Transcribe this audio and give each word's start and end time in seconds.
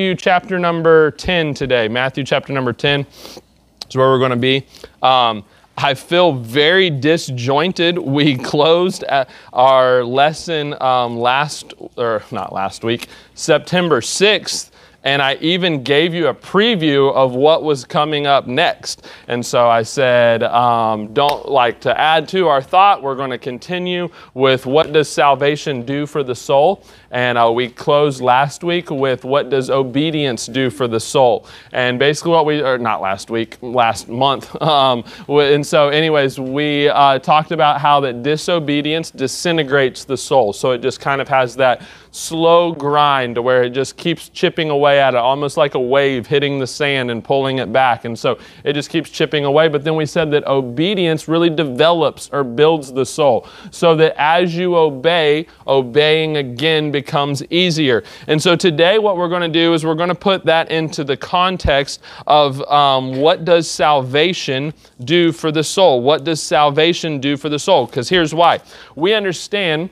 Matthew 0.00 0.14
chapter 0.14 0.58
number 0.58 1.10
10 1.10 1.52
today. 1.52 1.86
Matthew 1.86 2.24
chapter 2.24 2.54
number 2.54 2.72
10 2.72 3.00
is 3.02 3.42
where 3.92 4.08
we're 4.08 4.18
going 4.18 4.30
to 4.30 4.36
be. 4.36 4.66
Um, 5.02 5.44
I 5.76 5.92
feel 5.92 6.32
very 6.32 6.88
disjointed. 6.88 7.98
We 7.98 8.38
closed 8.52 9.04
our 9.52 10.02
lesson 10.02 10.74
um, 10.80 11.18
last, 11.18 11.74
or 11.98 12.22
not 12.30 12.50
last 12.50 12.82
week, 12.82 13.08
September 13.34 14.00
6th 14.00 14.69
and 15.02 15.22
I 15.22 15.34
even 15.36 15.82
gave 15.82 16.12
you 16.12 16.28
a 16.28 16.34
preview 16.34 17.12
of 17.14 17.34
what 17.34 17.62
was 17.62 17.84
coming 17.84 18.26
up 18.26 18.46
next. 18.46 19.06
And 19.28 19.44
so 19.44 19.68
I 19.68 19.82
said, 19.82 20.42
um, 20.42 21.12
don't 21.14 21.48
like 21.48 21.80
to 21.82 21.98
add 21.98 22.28
to 22.28 22.48
our 22.48 22.60
thought. 22.60 23.02
We're 23.02 23.14
going 23.14 23.30
to 23.30 23.38
continue 23.38 24.10
with 24.34 24.66
what 24.66 24.92
does 24.92 25.08
salvation 25.08 25.86
do 25.86 26.06
for 26.06 26.22
the 26.22 26.34
soul. 26.34 26.84
And 27.10 27.38
uh, 27.38 27.50
we 27.50 27.68
closed 27.68 28.20
last 28.20 28.62
week 28.62 28.90
with 28.90 29.24
what 29.24 29.48
does 29.50 29.70
obedience 29.70 30.46
do 30.46 30.70
for 30.70 30.86
the 30.86 31.00
soul. 31.00 31.46
And 31.72 31.98
basically, 31.98 32.32
what 32.32 32.46
we, 32.46 32.62
or 32.62 32.78
not 32.78 33.00
last 33.00 33.30
week, 33.30 33.58
last 33.62 34.08
month. 34.08 34.56
Um, 34.70 35.04
and 35.28 35.66
so, 35.66 35.88
anyways, 35.88 36.38
we 36.38 36.88
uh, 36.88 37.18
talked 37.18 37.50
about 37.50 37.80
how 37.80 37.98
that 38.00 38.22
disobedience 38.22 39.10
disintegrates 39.10 40.04
the 40.04 40.16
soul. 40.16 40.52
So 40.52 40.70
it 40.72 40.78
just 40.78 41.00
kind 41.00 41.20
of 41.20 41.28
has 41.28 41.56
that 41.56 41.82
slow 42.10 42.72
grind 42.72 43.36
to 43.36 43.42
where 43.42 43.62
it 43.62 43.70
just 43.70 43.96
keeps 43.96 44.28
chipping 44.28 44.70
away 44.70 45.00
at 45.00 45.14
it, 45.14 45.18
almost 45.18 45.56
like 45.56 45.74
a 45.74 45.80
wave 45.80 46.26
hitting 46.26 46.58
the 46.58 46.66
sand 46.66 47.10
and 47.10 47.22
pulling 47.22 47.58
it 47.58 47.72
back. 47.72 48.04
And 48.04 48.18
so 48.18 48.38
it 48.64 48.72
just 48.72 48.90
keeps 48.90 49.10
chipping 49.10 49.44
away. 49.44 49.68
But 49.68 49.84
then 49.84 49.96
we 49.96 50.06
said 50.06 50.30
that 50.32 50.46
obedience 50.46 51.28
really 51.28 51.50
develops 51.50 52.28
or 52.30 52.42
builds 52.44 52.92
the 52.92 53.06
soul. 53.06 53.46
So 53.70 53.94
that 53.96 54.14
as 54.20 54.56
you 54.56 54.76
obey, 54.76 55.46
obeying 55.66 56.36
again 56.36 56.90
becomes 56.90 57.44
easier. 57.50 58.02
And 58.26 58.42
so 58.42 58.56
today, 58.56 58.98
what 58.98 59.16
we're 59.16 59.28
going 59.28 59.42
to 59.42 59.48
do 59.48 59.74
is 59.74 59.84
we're 59.84 59.94
going 59.94 60.08
to 60.08 60.14
put 60.14 60.44
that 60.46 60.70
into 60.70 61.04
the 61.04 61.16
context 61.16 62.00
of 62.26 62.60
um, 62.62 63.16
what 63.16 63.44
does 63.44 63.70
salvation 63.70 64.74
do 65.04 65.32
for 65.32 65.52
the 65.52 65.64
soul? 65.64 66.02
What 66.02 66.24
does 66.24 66.42
salvation 66.42 67.20
do 67.20 67.36
for 67.36 67.48
the 67.48 67.58
soul? 67.58 67.86
Because 67.86 68.08
here's 68.08 68.34
why. 68.34 68.60
We 68.96 69.14
understand 69.14 69.90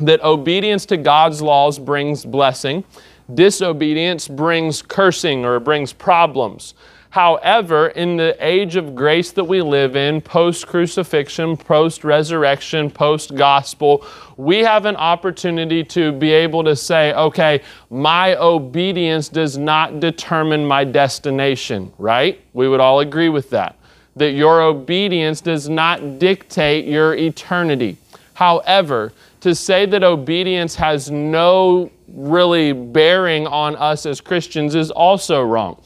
that 0.00 0.22
obedience 0.22 0.86
to 0.86 0.96
God's 0.96 1.42
laws 1.42 1.78
brings 1.78 2.24
blessing, 2.24 2.84
disobedience 3.32 4.28
brings 4.28 4.82
cursing 4.82 5.44
or 5.44 5.60
brings 5.60 5.92
problems. 5.92 6.74
However, 7.10 7.88
in 7.88 8.16
the 8.16 8.36
age 8.38 8.76
of 8.76 8.94
grace 8.94 9.32
that 9.32 9.42
we 9.42 9.62
live 9.62 9.96
in, 9.96 10.20
post 10.20 10.68
crucifixion, 10.68 11.56
post 11.56 12.04
resurrection, 12.04 12.88
post 12.88 13.34
gospel, 13.34 14.06
we 14.36 14.58
have 14.60 14.86
an 14.86 14.94
opportunity 14.94 15.82
to 15.84 16.12
be 16.12 16.30
able 16.30 16.62
to 16.62 16.76
say, 16.76 17.12
okay, 17.14 17.62
my 17.90 18.36
obedience 18.36 19.28
does 19.28 19.58
not 19.58 19.98
determine 19.98 20.64
my 20.64 20.84
destination, 20.84 21.92
right? 21.98 22.40
We 22.52 22.68
would 22.68 22.80
all 22.80 23.00
agree 23.00 23.28
with 23.28 23.50
that. 23.50 23.76
That 24.14 24.32
your 24.32 24.62
obedience 24.62 25.40
does 25.40 25.68
not 25.68 26.20
dictate 26.20 26.84
your 26.84 27.16
eternity. 27.16 27.96
However, 28.34 29.12
to 29.40 29.54
say 29.54 29.86
that 29.86 30.04
obedience 30.04 30.74
has 30.74 31.10
no 31.10 31.90
really 32.08 32.72
bearing 32.72 33.46
on 33.46 33.76
us 33.76 34.06
as 34.06 34.20
Christians 34.20 34.74
is 34.74 34.90
also 34.90 35.42
wrong. 35.42 35.82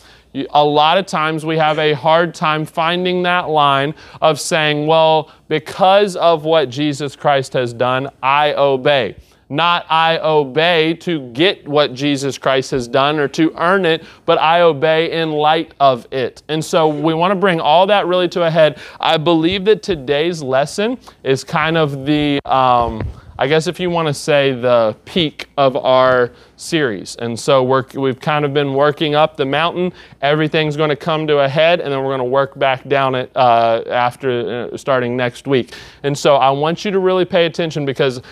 A 0.51 0.65
lot 0.65 0.99
of 0.99 1.07
times 1.07 1.47
we 1.47 1.57
have 1.59 1.79
a 1.79 1.93
hard 1.93 2.35
time 2.35 2.65
finding 2.65 3.23
that 3.23 3.49
line 3.49 3.95
of 4.21 4.41
saying, 4.41 4.87
well, 4.87 5.31
because 5.47 6.17
of 6.17 6.45
what 6.45 6.71
Jesus 6.71 7.15
Christ 7.15 7.53
has 7.53 7.73
done, 7.73 8.11
I 8.21 8.55
obey. 8.55 9.17
Not 9.49 9.87
I 9.89 10.19
obey 10.19 10.95
to 10.95 11.31
get 11.31 11.69
what 11.69 11.95
Jesus 11.95 12.39
Christ 12.39 12.73
has 12.73 12.89
done 12.89 13.21
or 13.21 13.29
to 13.29 13.55
earn 13.57 13.85
it, 13.85 14.05
but 14.25 14.39
I 14.39 14.63
obey 14.63 15.13
in 15.13 15.31
light 15.31 15.75
of 15.79 16.09
it. 16.11 16.43
And 16.49 16.65
so 16.65 16.89
we 16.89 17.15
want 17.15 17.31
to 17.31 17.37
bring 17.37 17.61
all 17.61 17.87
that 17.87 18.07
really 18.07 18.29
to 18.31 18.43
a 18.45 18.51
head. 18.51 18.81
I 18.99 19.19
believe 19.19 19.65
that 19.67 19.83
today's 19.83 20.43
lesson 20.43 20.99
is 21.23 21.45
kind 21.45 21.77
of 21.77 22.07
the. 22.07 22.41
Um, 22.45 23.07
I 23.39 23.49
guess 23.49 23.67
if 23.67 23.81
you 23.81 23.91
want 23.91 24.07
to 24.09 24.15
say 24.15 24.53
the 24.53 24.97
peak 25.05 25.49
of 25.57 25.77
our 25.77 26.31
series. 26.57 27.17
And 27.17 27.39
so 27.39 27.63
we 27.63 28.09
have 28.09 28.21
kind 28.21 28.45
of 28.45 28.55
been 28.55 28.75
working 28.75 29.15
up 29.15 29.37
the 29.37 29.45
mountain. 29.45 29.93
Everything's 30.23 30.77
going 30.77 30.91
to 30.91 30.97
come 30.97 31.27
to 31.27 31.41
a 31.41 31.49
head, 31.49 31.81
and 31.81 31.93
then 31.93 32.01
we're 32.01 32.17
going 32.17 32.19
to 32.19 32.25
work 32.25 32.57
back 32.59 32.87
down 32.89 33.15
it 33.15 33.31
uh, 33.35 33.83
after 33.89 34.71
uh, 34.73 34.77
starting 34.77 35.17
next 35.17 35.47
week. 35.49 35.75
And 36.05 36.17
so 36.17 36.37
I 36.37 36.51
want 36.51 36.85
you 36.85 36.91
to 36.93 37.01
really 37.01 37.25
pay 37.25 37.47
attention 37.47 37.85
because, 37.85 38.23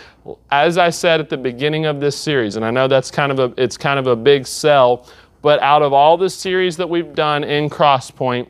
as 0.50 0.78
I 0.78 0.90
said 0.90 1.20
at 1.20 1.28
the 1.28 1.36
beginning 1.36 1.86
of 1.86 1.98
this 1.98 2.16
series, 2.16 2.56
and 2.56 2.64
I 2.64 2.70
know 2.70 2.86
that's 2.86 3.10
kind 3.10 3.32
of 3.32 3.38
a 3.38 3.62
it's 3.62 3.76
kind 3.76 3.98
of 3.98 4.06
a 4.06 4.14
big 4.16 4.46
sell, 4.46 5.08
but 5.42 5.60
out 5.60 5.82
of 5.82 5.92
all 5.92 6.16
the 6.16 6.30
series 6.30 6.76
that 6.76 6.88
we've 6.88 7.14
done 7.14 7.42
in 7.42 7.68
Crosspoint, 7.68 8.48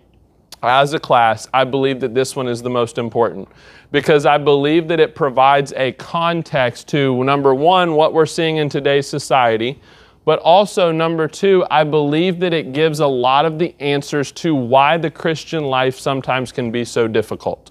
as 0.62 0.95
a 0.95 1.00
class, 1.00 1.49
I 1.53 1.65
believe 1.65 2.00
that 2.00 2.15
this 2.15 2.37
one 2.37 2.49
is 2.49 2.62
the 2.62 2.71
most 2.71 2.99
important 2.99 3.49
because 3.91 4.27
I 4.27 4.39
believe 4.39 4.89
that 4.89 5.00
it 5.00 5.15
provides 5.15 5.73
a 5.77 5.93
context 5.93 6.89
to 6.89 7.23
number 7.25 7.55
one, 7.55 7.95
what 7.95 8.15
we're 8.15 8.27
seeing 8.27 8.56
in 8.56 8.69
today's 8.69 9.09
society, 9.09 9.81
but 10.25 10.39
also 10.39 10.93
number 10.93 11.27
two, 11.27 11.65
I 11.71 11.84
believe 11.84 12.39
that 12.41 12.53
it 12.55 12.73
gives 12.73 13.00
a 13.00 13.06
lot 13.06 13.45
of 13.45 13.59
the 13.59 13.75
answers 13.81 14.31
to 14.33 14.55
why 14.55 14.97
the 14.97 15.11
Christian 15.11 15.65
life 15.65 15.99
sometimes 15.99 16.53
can 16.53 16.71
be 16.71 16.84
so 16.84 17.09
difficult. 17.09 17.71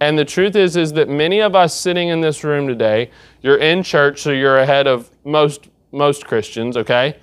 And 0.00 0.18
the 0.18 0.24
truth 0.24 0.56
is, 0.56 0.76
is 0.76 0.92
that 0.94 1.08
many 1.08 1.40
of 1.40 1.54
us 1.54 1.74
sitting 1.74 2.08
in 2.08 2.20
this 2.20 2.44
room 2.44 2.66
today, 2.66 3.10
you're 3.42 3.58
in 3.58 3.82
church, 3.82 4.20
so 4.20 4.30
you're 4.30 4.58
ahead 4.58 4.86
of 4.86 5.10
most 5.24 5.68
most 5.92 6.26
Christians, 6.26 6.76
okay? 6.76 7.16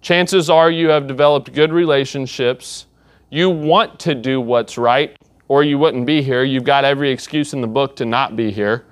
Chances 0.00 0.50
are 0.50 0.70
you 0.70 0.88
have 0.88 1.06
developed 1.06 1.52
good 1.52 1.72
relationships 1.72 2.86
you 3.32 3.48
want 3.48 3.98
to 4.00 4.14
do 4.14 4.42
what's 4.42 4.76
right, 4.76 5.16
or 5.48 5.64
you 5.64 5.78
wouldn't 5.78 6.04
be 6.04 6.20
here. 6.20 6.44
You've 6.44 6.64
got 6.64 6.84
every 6.84 7.10
excuse 7.10 7.54
in 7.54 7.62
the 7.62 7.66
book 7.66 7.96
to 7.96 8.04
not 8.04 8.36
be 8.36 8.50
here. 8.50 8.84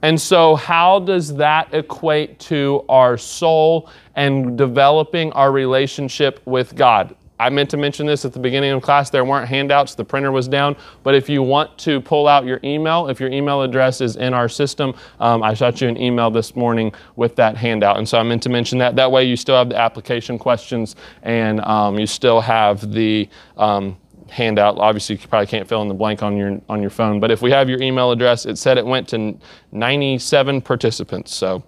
And 0.00 0.18
so, 0.18 0.56
how 0.56 1.00
does 1.00 1.34
that 1.36 1.74
equate 1.74 2.38
to 2.40 2.86
our 2.88 3.18
soul 3.18 3.90
and 4.14 4.56
developing 4.56 5.30
our 5.32 5.52
relationship 5.52 6.40
with 6.46 6.74
God? 6.74 7.14
I 7.38 7.50
meant 7.50 7.70
to 7.70 7.76
mention 7.76 8.06
this 8.06 8.24
at 8.24 8.32
the 8.32 8.38
beginning 8.38 8.70
of 8.70 8.82
class. 8.82 9.10
There 9.10 9.24
weren't 9.24 9.48
handouts, 9.48 9.94
the 9.94 10.04
printer 10.04 10.32
was 10.32 10.48
down. 10.48 10.76
But 11.02 11.14
if 11.14 11.28
you 11.28 11.42
want 11.42 11.76
to 11.78 12.00
pull 12.00 12.28
out 12.28 12.46
your 12.46 12.60
email, 12.64 13.08
if 13.08 13.20
your 13.20 13.30
email 13.30 13.62
address 13.62 14.00
is 14.00 14.16
in 14.16 14.32
our 14.32 14.48
system, 14.48 14.94
um, 15.20 15.42
I 15.42 15.54
shot 15.54 15.80
you 15.80 15.88
an 15.88 16.00
email 16.00 16.30
this 16.30 16.56
morning 16.56 16.92
with 17.16 17.36
that 17.36 17.56
handout. 17.56 17.98
And 17.98 18.08
so 18.08 18.18
I 18.18 18.22
meant 18.22 18.42
to 18.44 18.48
mention 18.48 18.78
that. 18.78 18.96
That 18.96 19.12
way 19.12 19.24
you 19.24 19.36
still 19.36 19.56
have 19.56 19.68
the 19.68 19.76
application 19.76 20.38
questions 20.38 20.96
and 21.22 21.60
um, 21.60 21.98
you 21.98 22.06
still 22.06 22.40
have 22.40 22.92
the 22.92 23.28
um, 23.56 23.96
handout. 24.28 24.78
Obviously, 24.78 25.16
you 25.16 25.28
probably 25.28 25.46
can't 25.46 25.68
fill 25.68 25.82
in 25.82 25.88
the 25.88 25.94
blank 25.94 26.22
on 26.22 26.36
your 26.36 26.60
on 26.68 26.80
your 26.80 26.90
phone. 26.90 27.20
But 27.20 27.30
if 27.30 27.42
we 27.42 27.50
have 27.50 27.68
your 27.68 27.80
email 27.80 28.10
address, 28.10 28.46
it 28.46 28.56
said 28.58 28.78
it 28.78 28.86
went 28.86 29.08
to 29.08 29.38
97 29.72 30.60
participants. 30.62 31.34
So 31.34 31.62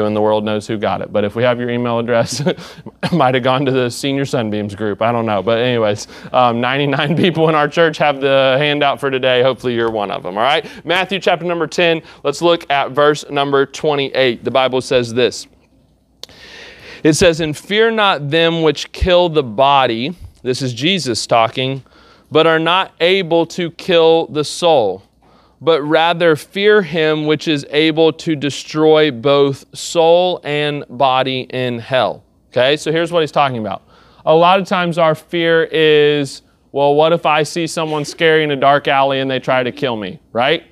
who 0.00 0.06
in 0.06 0.14
the 0.14 0.20
world 0.20 0.44
knows 0.44 0.66
who 0.66 0.78
got 0.78 1.00
it. 1.02 1.12
But 1.12 1.24
if 1.24 1.34
we 1.36 1.42
have 1.42 1.58
your 1.58 1.70
email 1.70 1.98
address, 1.98 2.42
might 3.12 3.34
have 3.34 3.44
gone 3.44 3.64
to 3.66 3.70
the 3.70 3.90
Senior 3.90 4.24
Sunbeams 4.24 4.74
group. 4.74 5.02
I 5.02 5.12
don't 5.12 5.26
know. 5.26 5.42
But, 5.42 5.58
anyways, 5.58 6.08
um, 6.32 6.60
99 6.60 7.16
people 7.18 7.48
in 7.48 7.54
our 7.54 7.68
church 7.68 7.98
have 7.98 8.20
the 8.20 8.56
handout 8.58 8.98
for 9.00 9.10
today. 9.10 9.42
Hopefully, 9.42 9.74
you're 9.74 9.90
one 9.90 10.10
of 10.10 10.22
them. 10.22 10.36
All 10.36 10.42
right? 10.42 10.66
Matthew 10.84 11.20
chapter 11.20 11.44
number 11.44 11.66
10. 11.66 12.02
Let's 12.24 12.42
look 12.42 12.68
at 12.70 12.92
verse 12.92 13.28
number 13.30 13.66
28. 13.66 14.44
The 14.44 14.50
Bible 14.50 14.80
says 14.80 15.12
this 15.14 15.46
It 17.04 17.14
says, 17.14 17.40
And 17.40 17.56
fear 17.56 17.90
not 17.90 18.30
them 18.30 18.62
which 18.62 18.92
kill 18.92 19.28
the 19.28 19.42
body. 19.42 20.16
This 20.42 20.62
is 20.62 20.72
Jesus 20.72 21.26
talking, 21.26 21.84
but 22.30 22.46
are 22.46 22.58
not 22.58 22.94
able 23.00 23.44
to 23.46 23.70
kill 23.72 24.26
the 24.28 24.44
soul 24.44 25.02
but 25.60 25.82
rather 25.82 26.36
fear 26.36 26.82
him 26.82 27.26
which 27.26 27.48
is 27.48 27.66
able 27.70 28.12
to 28.12 28.34
destroy 28.34 29.10
both 29.10 29.64
soul 29.76 30.40
and 30.44 30.84
body 30.88 31.42
in 31.50 31.78
hell. 31.78 32.24
Okay, 32.50 32.76
so 32.76 32.90
here's 32.90 33.12
what 33.12 33.20
he's 33.20 33.32
talking 33.32 33.58
about. 33.58 33.82
A 34.26 34.34
lot 34.34 34.60
of 34.60 34.66
times 34.66 34.98
our 34.98 35.14
fear 35.14 35.64
is, 35.64 36.42
well, 36.72 36.94
what 36.94 37.12
if 37.12 37.26
I 37.26 37.42
see 37.42 37.66
someone 37.66 38.04
scary 38.04 38.42
in 38.42 38.50
a 38.50 38.56
dark 38.56 38.88
alley 38.88 39.20
and 39.20 39.30
they 39.30 39.38
try 39.38 39.62
to 39.62 39.72
kill 39.72 39.96
me, 39.96 40.18
right? 40.32 40.64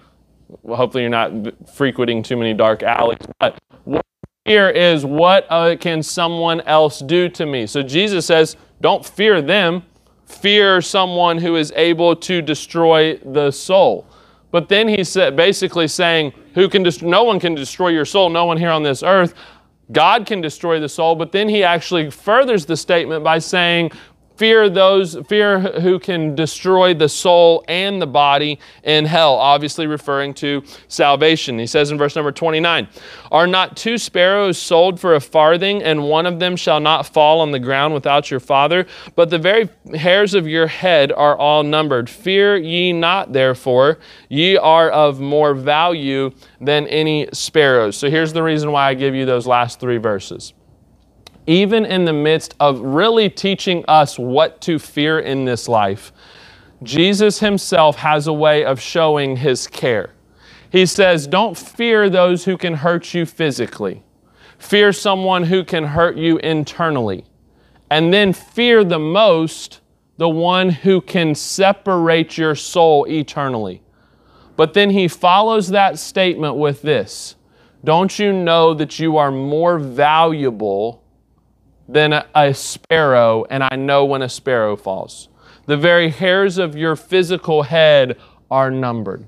Well, 0.63 0.77
hopefully 0.77 1.03
you're 1.03 1.11
not 1.11 1.33
frequenting 1.75 2.23
too 2.23 2.37
many 2.37 2.55
dark 2.55 2.83
alleys, 2.83 3.19
but 3.39 3.59
what 3.85 4.05
Fear 4.49 4.71
is 4.71 5.05
what 5.05 5.47
uh, 5.51 5.77
can 5.77 6.03
someone 6.03 6.63
else 6.63 7.01
do 7.01 7.29
to 7.29 7.45
me? 7.45 7.67
So 7.67 7.83
Jesus 7.83 8.25
says, 8.25 8.57
don't 8.81 9.05
fear 9.05 9.43
them. 9.43 9.83
Fear 10.25 10.81
someone 10.81 11.37
who 11.37 11.57
is 11.57 11.71
able 11.77 12.17
to 12.17 12.41
destroy 12.41 13.19
the 13.19 13.51
soul. 13.51 14.07
But 14.51 14.69
then 14.69 14.89
he 14.89 15.05
said, 15.05 15.37
basically 15.37 15.89
saying, 15.89 16.33
who 16.55 16.69
can 16.69 16.83
dest- 16.83 17.03
no 17.03 17.25
one 17.25 17.39
can 17.39 17.55
destroy 17.55 17.89
your 17.89 18.05
soul, 18.05 18.31
no 18.31 18.47
one 18.47 18.57
here 18.57 18.71
on 18.71 18.83
this 18.83 19.03
earth. 19.03 19.35
God 19.93 20.27
can 20.27 20.41
destroy 20.41 20.81
the 20.81 20.89
soul, 20.89 21.15
but 21.15 21.33
then 21.33 21.49
he 21.49 21.65
actually 21.65 22.11
furthers 22.11 22.67
the 22.67 22.77
statement 22.77 23.25
by 23.25 23.39
saying, 23.39 23.91
fear 24.39 24.71
those 24.71 25.17
fear 25.27 25.59
who 25.59 25.99
can 25.99 26.37
destroy 26.37 26.95
the 26.95 27.09
soul 27.09 27.65
and 27.67 28.01
the 28.01 28.07
body 28.07 28.59
in 28.85 29.05
hell 29.05 29.35
obviously 29.35 29.87
referring 29.87 30.33
to 30.33 30.63
salvation. 30.87 31.59
He 31.59 31.67
says 31.67 31.91
in 31.91 31.99
verse 31.99 32.15
number 32.15 32.31
29 32.31 32.87
are 33.33 33.47
not 33.49 33.77
two 33.77 33.99
sparrows 33.99 34.57
sold 34.57 35.01
for 35.01 35.17
a 35.17 35.21
farthing 35.21 35.83
and 35.83 36.05
one 36.05 36.25
of 36.25 36.39
them 36.39 36.55
shall 36.55 36.79
not 36.79 37.07
fall 37.07 37.41
on 37.41 37.51
the 37.51 37.59
ground 37.59 37.95
without 37.95 38.31
your 38.31 38.41
father? 38.41 38.87
But 39.17 39.31
the 39.31 39.39
very 39.39 39.69
hairs 39.97 40.35
of 40.35 40.47
your 40.47 40.69
head 40.69 41.11
are 41.11 41.37
all 41.37 41.65
numbered. 41.65 42.09
Fear 42.09 42.59
ye 42.59 42.93
not 42.93 43.33
therefore. 43.33 43.99
Ye 44.29 44.57
are 44.57 44.89
of 44.91 45.19
more 45.19 45.53
value 45.53 46.31
than 46.61 46.87
any 46.87 47.29
sparrows. 47.33 47.97
So 47.97 48.09
here's 48.09 48.33
the 48.33 48.43
reason 48.43 48.71
why 48.71 48.89
i 48.89 48.95
give 48.95 49.15
you 49.15 49.27
those 49.27 49.47
last 49.47 49.81
three 49.81 49.99
verses 49.99 50.55
even 51.49 51.87
in 51.87 52.05
the 52.05 52.13
midst 52.13 52.55
of 52.61 52.79
really 52.79 53.31
teaching 53.31 53.83
us 53.89 54.19
what 54.19 54.61
to 54.61 54.79
fear 54.79 55.19
in 55.19 55.47
this 55.47 55.67
life, 55.67 56.13
Jesus 56.83 57.41
himself 57.41 57.97
has 57.97 58.27
a 58.27 58.33
way 58.35 58.67
of 58.67 58.79
showing 58.79 59.39
his 59.39 59.67
care. 59.67 60.11
He 60.71 60.85
says, 60.85 61.27
Don't 61.27 61.57
fear 61.57 62.11
those 62.11 62.45
who 62.45 62.59
can 62.59 62.75
hurt 62.75 63.15
you 63.15 63.25
physically, 63.25 64.03
fear 64.59 64.93
someone 64.93 65.45
who 65.45 65.65
can 65.65 65.85
hurt 65.85 66.19
you 66.19 66.37
internally, 66.37 67.25
and 67.91 68.13
then 68.13 68.35
fear 68.35 68.85
the 68.85 68.99
most 68.99 69.81
the 70.19 70.29
one 70.29 70.69
who 70.69 71.01
can 71.01 71.35
separate 71.35 72.37
your 72.37 72.55
soul 72.57 73.07
eternally. 73.09 73.81
But 74.57 74.75
then 74.75 74.91
he 74.91 75.09
follows 75.09 75.69
that 75.69 75.99
statement 75.99 76.57
with 76.57 76.83
this 76.83 77.37
Don't 77.85 78.19
you 78.19 78.35
know 78.35 78.75
that 78.75 78.99
you 78.99 79.17
are 79.17 79.31
more 79.31 79.79
valuable? 79.79 81.03
Than 81.89 82.13
a, 82.35 82.55
sparrow, 82.55 83.47
and 83.49 83.63
I 83.63 83.77
know 83.77 84.05
when 84.05 84.23
a 84.23 84.29
sparrow 84.29 84.77
falls. 84.77 85.29
The 85.67 85.77
very 85.77 86.11
hairs 86.11 86.59
of 86.59 86.77
your 86.77 86.97
physical 86.97 87.63
head 87.63 88.19
are 88.51 88.71
numbered. 88.71 89.27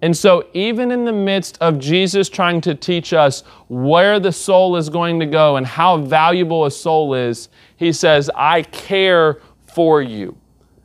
And 0.00 0.16
so, 0.16 0.46
even 0.52 0.92
in 0.92 1.04
the 1.04 1.12
midst 1.12 1.58
of 1.60 1.78
Jesus 1.78 2.28
trying 2.28 2.60
to 2.60 2.74
teach 2.74 3.12
us 3.12 3.40
where 3.68 4.20
the 4.20 4.30
soul 4.30 4.76
is 4.76 4.88
going 4.88 5.18
to 5.20 5.26
go 5.26 5.56
and 5.56 5.66
how 5.66 5.96
valuable 5.96 6.66
a 6.66 6.70
soul 6.70 7.14
is, 7.14 7.48
he 7.76 7.92
says, 7.92 8.30
I 8.36 8.62
care 8.62 9.40
for 9.66 10.00
you. 10.00 10.36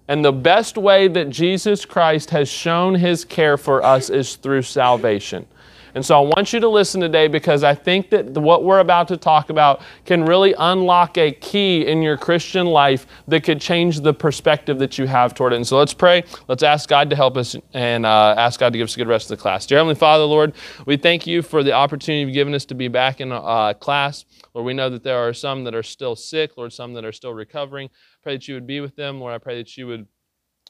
And 0.07 0.25
the 0.25 0.33
best 0.33 0.77
way 0.77 1.07
that 1.09 1.29
Jesus 1.29 1.85
Christ 1.85 2.31
has 2.31 2.49
shown 2.49 2.95
his 2.95 3.23
care 3.23 3.57
for 3.57 3.83
us 3.83 4.09
is 4.09 4.35
through 4.35 4.63
salvation. 4.63 5.45
And 5.95 6.05
so 6.05 6.17
I 6.17 6.27
want 6.35 6.53
you 6.53 6.59
to 6.59 6.67
listen 6.67 6.99
today 7.01 7.27
because 7.27 7.63
I 7.63 7.75
think 7.75 8.09
that 8.09 8.29
what 8.33 8.63
we're 8.63 8.79
about 8.79 9.07
to 9.09 9.17
talk 9.17 9.49
about 9.49 9.81
can 10.05 10.25
really 10.25 10.55
unlock 10.57 11.17
a 11.17 11.31
key 11.31 11.85
in 11.85 12.01
your 12.01 12.17
Christian 12.17 12.65
life 12.65 13.05
that 13.27 13.43
could 13.43 13.61
change 13.61 14.01
the 14.01 14.13
perspective 14.13 14.79
that 14.79 14.97
you 14.97 15.05
have 15.05 15.33
toward 15.33 15.53
it. 15.53 15.57
And 15.57 15.67
so 15.67 15.77
let's 15.77 15.93
pray. 15.93 16.23
Let's 16.47 16.63
ask 16.63 16.89
God 16.89 17.09
to 17.11 17.15
help 17.15 17.37
us 17.37 17.55
and 17.73 18.05
uh, 18.05 18.35
ask 18.37 18.59
God 18.59 18.73
to 18.73 18.79
give 18.79 18.85
us 18.85 18.95
a 18.95 18.97
good 18.97 19.07
rest 19.07 19.29
of 19.29 19.37
the 19.37 19.41
class. 19.41 19.65
Dear 19.65 19.77
Heavenly 19.77 19.95
Father, 19.95 20.23
Lord, 20.23 20.53
we 20.85 20.97
thank 20.97 21.27
you 21.27 21.41
for 21.41 21.63
the 21.63 21.73
opportunity 21.73 22.21
you've 22.21 22.33
given 22.33 22.53
us 22.53 22.65
to 22.65 22.75
be 22.75 22.87
back 22.87 23.21
in 23.21 23.31
uh, 23.31 23.73
class. 23.73 24.25
Lord, 24.53 24.65
we 24.65 24.73
know 24.73 24.89
that 24.89 25.03
there 25.03 25.17
are 25.17 25.33
some 25.33 25.63
that 25.65 25.75
are 25.75 25.83
still 25.83 26.15
sick, 26.15 26.57
Lord, 26.57 26.73
some 26.73 26.93
that 26.93 27.05
are 27.05 27.11
still 27.11 27.33
recovering. 27.33 27.89
Pray 28.21 28.35
that 28.35 28.47
you 28.47 28.55
would 28.55 28.67
be 28.67 28.81
with 28.81 28.95
them. 28.95 29.19
Lord, 29.19 29.33
I 29.33 29.37
pray 29.37 29.57
that 29.57 29.77
you 29.77 29.87
would 29.87 30.07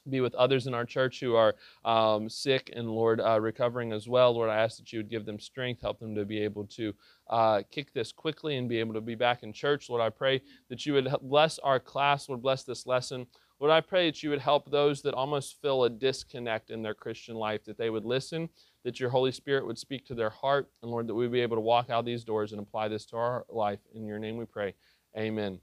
be 0.10 0.22
with 0.22 0.36
others 0.36 0.68
in 0.68 0.74
our 0.74 0.86
church 0.86 1.20
who 1.20 1.36
are 1.36 1.56
um, 1.86 2.30
sick 2.30 2.72
and, 2.76 2.90
Lord, 2.90 3.22
uh, 3.22 3.40
recovering 3.40 3.94
as 3.94 4.08
well. 4.08 4.34
Lord, 4.34 4.50
I 4.50 4.58
ask 4.58 4.78
that 4.78 4.92
you 4.92 5.00
would 5.00 5.10
give 5.10 5.26
them 5.26 5.40
strength, 5.40 5.82
help 5.82 6.00
them 6.00 6.16
to 6.16 6.26
be 6.26 6.40
able 6.40 6.66
to 6.68 6.94
uh, 7.30 7.62
kick 7.72 7.94
this 7.94 8.12
quickly 8.12 8.58
and 8.58 8.68
be 8.68 8.80
able 8.80 8.94
to 8.94 9.02
be 9.02 9.16
back 9.16 9.44
in 9.44 9.54
church. 9.54 9.90
Lord, 9.90 10.02
I 10.02 10.10
pray 10.10 10.42
that 10.70 10.86
you 10.86 10.94
would 10.94 11.14
bless 11.22 11.60
our 11.60 11.80
class, 11.80 12.28
Lord, 12.28 12.42
bless 12.42 12.64
this 12.64 12.86
lesson. 12.86 13.28
Lord, 13.60 13.72
I 13.72 13.80
pray 13.80 14.10
that 14.10 14.22
you 14.22 14.30
would 14.30 14.42
help 14.42 14.70
those 14.70 15.02
that 15.04 15.14
almost 15.14 15.62
feel 15.62 15.86
a 15.86 15.90
disconnect 15.90 16.70
in 16.70 16.82
their 16.82 16.94
Christian 16.94 17.36
life, 17.36 17.64
that 17.64 17.78
they 17.78 17.90
would 17.90 18.04
listen, 18.04 18.50
that 18.84 19.00
your 19.00 19.10
Holy 19.10 19.32
Spirit 19.32 19.66
would 19.66 19.78
speak 19.78 20.06
to 20.08 20.16
their 20.16 20.32
heart, 20.32 20.70
and 20.82 20.92
Lord, 20.92 21.08
that 21.08 21.16
we 21.16 21.28
be 21.28 21.40
able 21.40 21.56
to 21.56 21.62
walk 21.62 21.90
out 21.90 22.04
these 22.04 22.26
doors 22.26 22.52
and 22.52 22.60
apply 22.60 22.90
this 22.90 23.06
to 23.06 23.16
our 23.16 23.46
life. 23.48 23.80
In 23.96 24.06
your 24.06 24.20
name 24.20 24.36
we 24.36 24.46
pray. 24.46 24.74
Amen. 25.18 25.60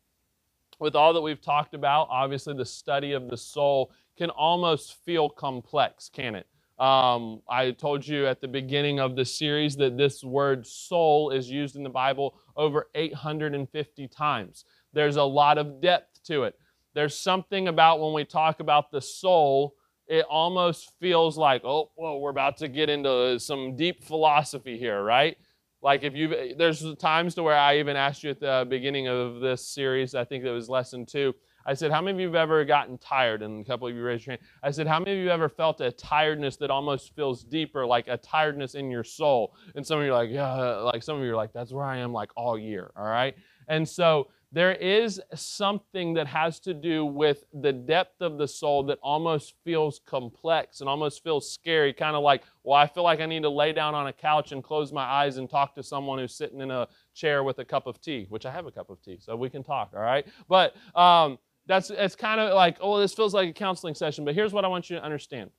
With 0.78 0.96
all 0.96 1.12
that 1.12 1.20
we've 1.20 1.42
talked 1.42 1.74
about, 1.74 2.08
obviously 2.10 2.54
the 2.54 2.64
study 2.64 3.12
of 3.12 3.28
the 3.28 3.36
soul 3.36 3.92
can 4.20 4.28
almost 4.28 5.02
feel 5.06 5.30
complex, 5.30 6.10
can 6.12 6.34
it? 6.34 6.46
Um, 6.78 7.40
I 7.48 7.70
told 7.70 8.06
you 8.06 8.26
at 8.26 8.42
the 8.42 8.48
beginning 8.48 9.00
of 9.00 9.16
the 9.16 9.24
series 9.24 9.76
that 9.76 9.96
this 9.96 10.22
word 10.22 10.66
soul 10.66 11.30
is 11.30 11.50
used 11.50 11.74
in 11.74 11.82
the 11.82 11.88
Bible 11.88 12.38
over 12.54 12.88
850 12.94 14.08
times. 14.08 14.66
There's 14.92 15.16
a 15.16 15.22
lot 15.22 15.56
of 15.56 15.80
depth 15.80 16.22
to 16.24 16.42
it. 16.42 16.54
There's 16.92 17.18
something 17.18 17.68
about 17.68 17.98
when 17.98 18.12
we 18.12 18.26
talk 18.26 18.60
about 18.60 18.90
the 18.90 19.00
soul, 19.00 19.74
it 20.06 20.26
almost 20.28 20.92
feels 21.00 21.38
like, 21.38 21.64
oh, 21.64 21.90
well, 21.96 22.20
we're 22.20 22.28
about 22.28 22.58
to 22.58 22.68
get 22.68 22.90
into 22.90 23.40
some 23.40 23.74
deep 23.74 24.04
philosophy 24.04 24.76
here, 24.76 25.02
right? 25.02 25.38
Like 25.80 26.02
if 26.02 26.14
you, 26.14 26.54
there's 26.58 26.84
times 26.96 27.34
to 27.36 27.42
where 27.42 27.56
I 27.56 27.78
even 27.78 27.96
asked 27.96 28.22
you 28.22 28.28
at 28.28 28.40
the 28.40 28.66
beginning 28.68 29.08
of 29.08 29.40
this 29.40 29.66
series, 29.66 30.14
I 30.14 30.26
think 30.26 30.44
it 30.44 30.50
was 30.50 30.68
lesson 30.68 31.06
two, 31.06 31.34
I 31.66 31.74
said, 31.74 31.90
How 31.90 32.00
many 32.00 32.16
of 32.16 32.20
you 32.20 32.26
have 32.26 32.34
ever 32.34 32.64
gotten 32.64 32.98
tired? 32.98 33.42
And 33.42 33.60
a 33.60 33.64
couple 33.64 33.88
of 33.88 33.94
you 33.94 34.02
raised 34.02 34.26
your 34.26 34.32
hand. 34.32 34.42
I 34.62 34.70
said, 34.70 34.86
How 34.86 34.98
many 34.98 35.12
of 35.12 35.18
you 35.24 35.30
ever 35.30 35.48
felt 35.48 35.80
a 35.80 35.90
tiredness 35.90 36.56
that 36.58 36.70
almost 36.70 37.14
feels 37.14 37.44
deeper, 37.44 37.86
like 37.86 38.08
a 38.08 38.16
tiredness 38.16 38.74
in 38.74 38.90
your 38.90 39.04
soul? 39.04 39.54
And 39.74 39.86
some 39.86 39.98
of 39.98 40.04
you 40.04 40.12
are 40.12 40.22
like, 40.22 40.30
Yeah, 40.30 40.54
like 40.78 41.02
some 41.02 41.18
of 41.18 41.24
you 41.24 41.32
are 41.32 41.36
like, 41.36 41.52
That's 41.52 41.72
where 41.72 41.84
I 41.84 41.98
am 41.98 42.12
like 42.12 42.30
all 42.36 42.58
year, 42.58 42.90
all 42.96 43.04
right? 43.04 43.34
And 43.68 43.88
so 43.88 44.28
there 44.52 44.72
is 44.72 45.20
something 45.34 46.14
that 46.14 46.26
has 46.26 46.58
to 46.60 46.74
do 46.74 47.04
with 47.04 47.44
the 47.54 47.72
depth 47.72 48.20
of 48.20 48.36
the 48.36 48.48
soul 48.48 48.82
that 48.84 48.98
almost 49.00 49.54
feels 49.64 50.00
complex 50.04 50.80
and 50.80 50.88
almost 50.88 51.22
feels 51.22 51.52
scary, 51.52 51.92
kind 51.92 52.16
of 52.16 52.24
like, 52.24 52.42
well, 52.64 52.76
I 52.76 52.88
feel 52.88 53.04
like 53.04 53.20
I 53.20 53.26
need 53.26 53.42
to 53.42 53.48
lay 53.48 53.72
down 53.72 53.94
on 53.94 54.08
a 54.08 54.12
couch 54.12 54.50
and 54.50 54.62
close 54.62 54.92
my 54.92 55.04
eyes 55.04 55.36
and 55.36 55.48
talk 55.48 55.76
to 55.76 55.84
someone 55.84 56.18
who's 56.18 56.34
sitting 56.34 56.60
in 56.60 56.70
a 56.72 56.88
chair 57.14 57.44
with 57.44 57.60
a 57.60 57.64
cup 57.64 57.86
of 57.86 58.00
tea, 58.00 58.26
which 58.28 58.44
I 58.44 58.50
have 58.50 58.66
a 58.66 58.72
cup 58.72 58.90
of 58.90 59.00
tea, 59.02 59.18
so 59.20 59.36
we 59.36 59.50
can 59.50 59.62
talk, 59.62 59.92
all 59.94 60.02
right? 60.02 60.26
But 60.48 60.74
um, 60.96 61.38
that's 61.70 61.90
it's 61.90 62.16
kind 62.16 62.40
of 62.40 62.52
like, 62.52 62.78
oh, 62.80 62.98
this 62.98 63.14
feels 63.14 63.32
like 63.32 63.48
a 63.48 63.52
counseling 63.52 63.94
session, 63.94 64.24
but 64.24 64.34
here's 64.34 64.52
what 64.52 64.64
I 64.64 64.68
want 64.68 64.90
you 64.90 64.96
to 64.96 65.04
understand. 65.04 65.50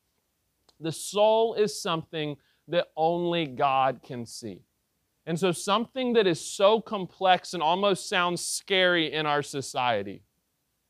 The 0.81 0.91
soul 0.91 1.53
is 1.53 1.81
something 1.81 2.35
that 2.67 2.87
only 2.97 3.45
God 3.45 4.01
can 4.03 4.25
see. 4.25 4.61
And 5.25 5.39
so 5.39 5.53
something 5.53 6.13
that 6.13 6.27
is 6.27 6.41
so 6.41 6.81
complex 6.81 7.53
and 7.53 7.63
almost 7.63 8.09
sounds 8.09 8.43
scary 8.43 9.13
in 9.13 9.25
our 9.25 9.41
society. 9.41 10.23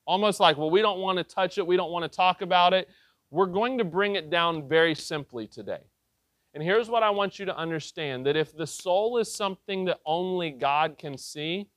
Almost 0.07 0.39
like, 0.39 0.57
well, 0.57 0.71
we 0.71 0.81
don't 0.81 0.99
want 0.99 1.19
to 1.19 1.23
touch 1.23 1.59
it, 1.59 1.67
we 1.67 1.77
don't 1.77 1.91
want 1.91 2.09
to 2.09 2.15
talk 2.15 2.41
about 2.41 2.73
it. 2.73 2.89
We're 3.29 3.45
going 3.45 3.77
to 3.77 3.83
bring 3.83 4.15
it 4.15 4.31
down 4.31 4.67
very 4.67 4.95
simply 4.95 5.45
today. 5.45 5.81
And 6.53 6.63
here's 6.63 6.89
what 6.89 7.03
I 7.03 7.11
want 7.11 7.37
you 7.37 7.45
to 7.45 7.55
understand 7.55 8.25
that 8.25 8.35
if 8.35 8.57
the 8.57 8.67
soul 8.67 9.19
is 9.19 9.31
something 9.31 9.85
that 9.85 9.99
only 10.05 10.49
God 10.49 10.97
can 10.97 11.17
see, 11.17 11.69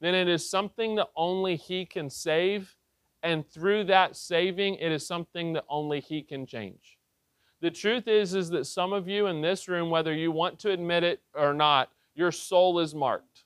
then 0.00 0.14
it 0.14 0.28
is 0.28 0.48
something 0.48 0.96
that 0.96 1.08
only 1.16 1.56
He 1.56 1.86
can 1.86 2.10
save, 2.10 2.76
and 3.22 3.46
through 3.46 3.84
that 3.84 4.16
saving, 4.16 4.76
it 4.76 4.92
is 4.92 5.06
something 5.06 5.52
that 5.54 5.64
only 5.68 6.00
He 6.00 6.22
can 6.22 6.46
change. 6.46 6.98
The 7.60 7.70
truth 7.70 8.08
is, 8.08 8.34
is 8.34 8.48
that 8.50 8.66
some 8.66 8.92
of 8.92 9.06
you 9.06 9.26
in 9.26 9.42
this 9.42 9.68
room, 9.68 9.90
whether 9.90 10.14
you 10.14 10.32
want 10.32 10.58
to 10.60 10.70
admit 10.70 11.04
it 11.04 11.20
or 11.34 11.52
not, 11.52 11.90
your 12.14 12.32
soul 12.32 12.80
is 12.80 12.94
marked. 12.94 13.44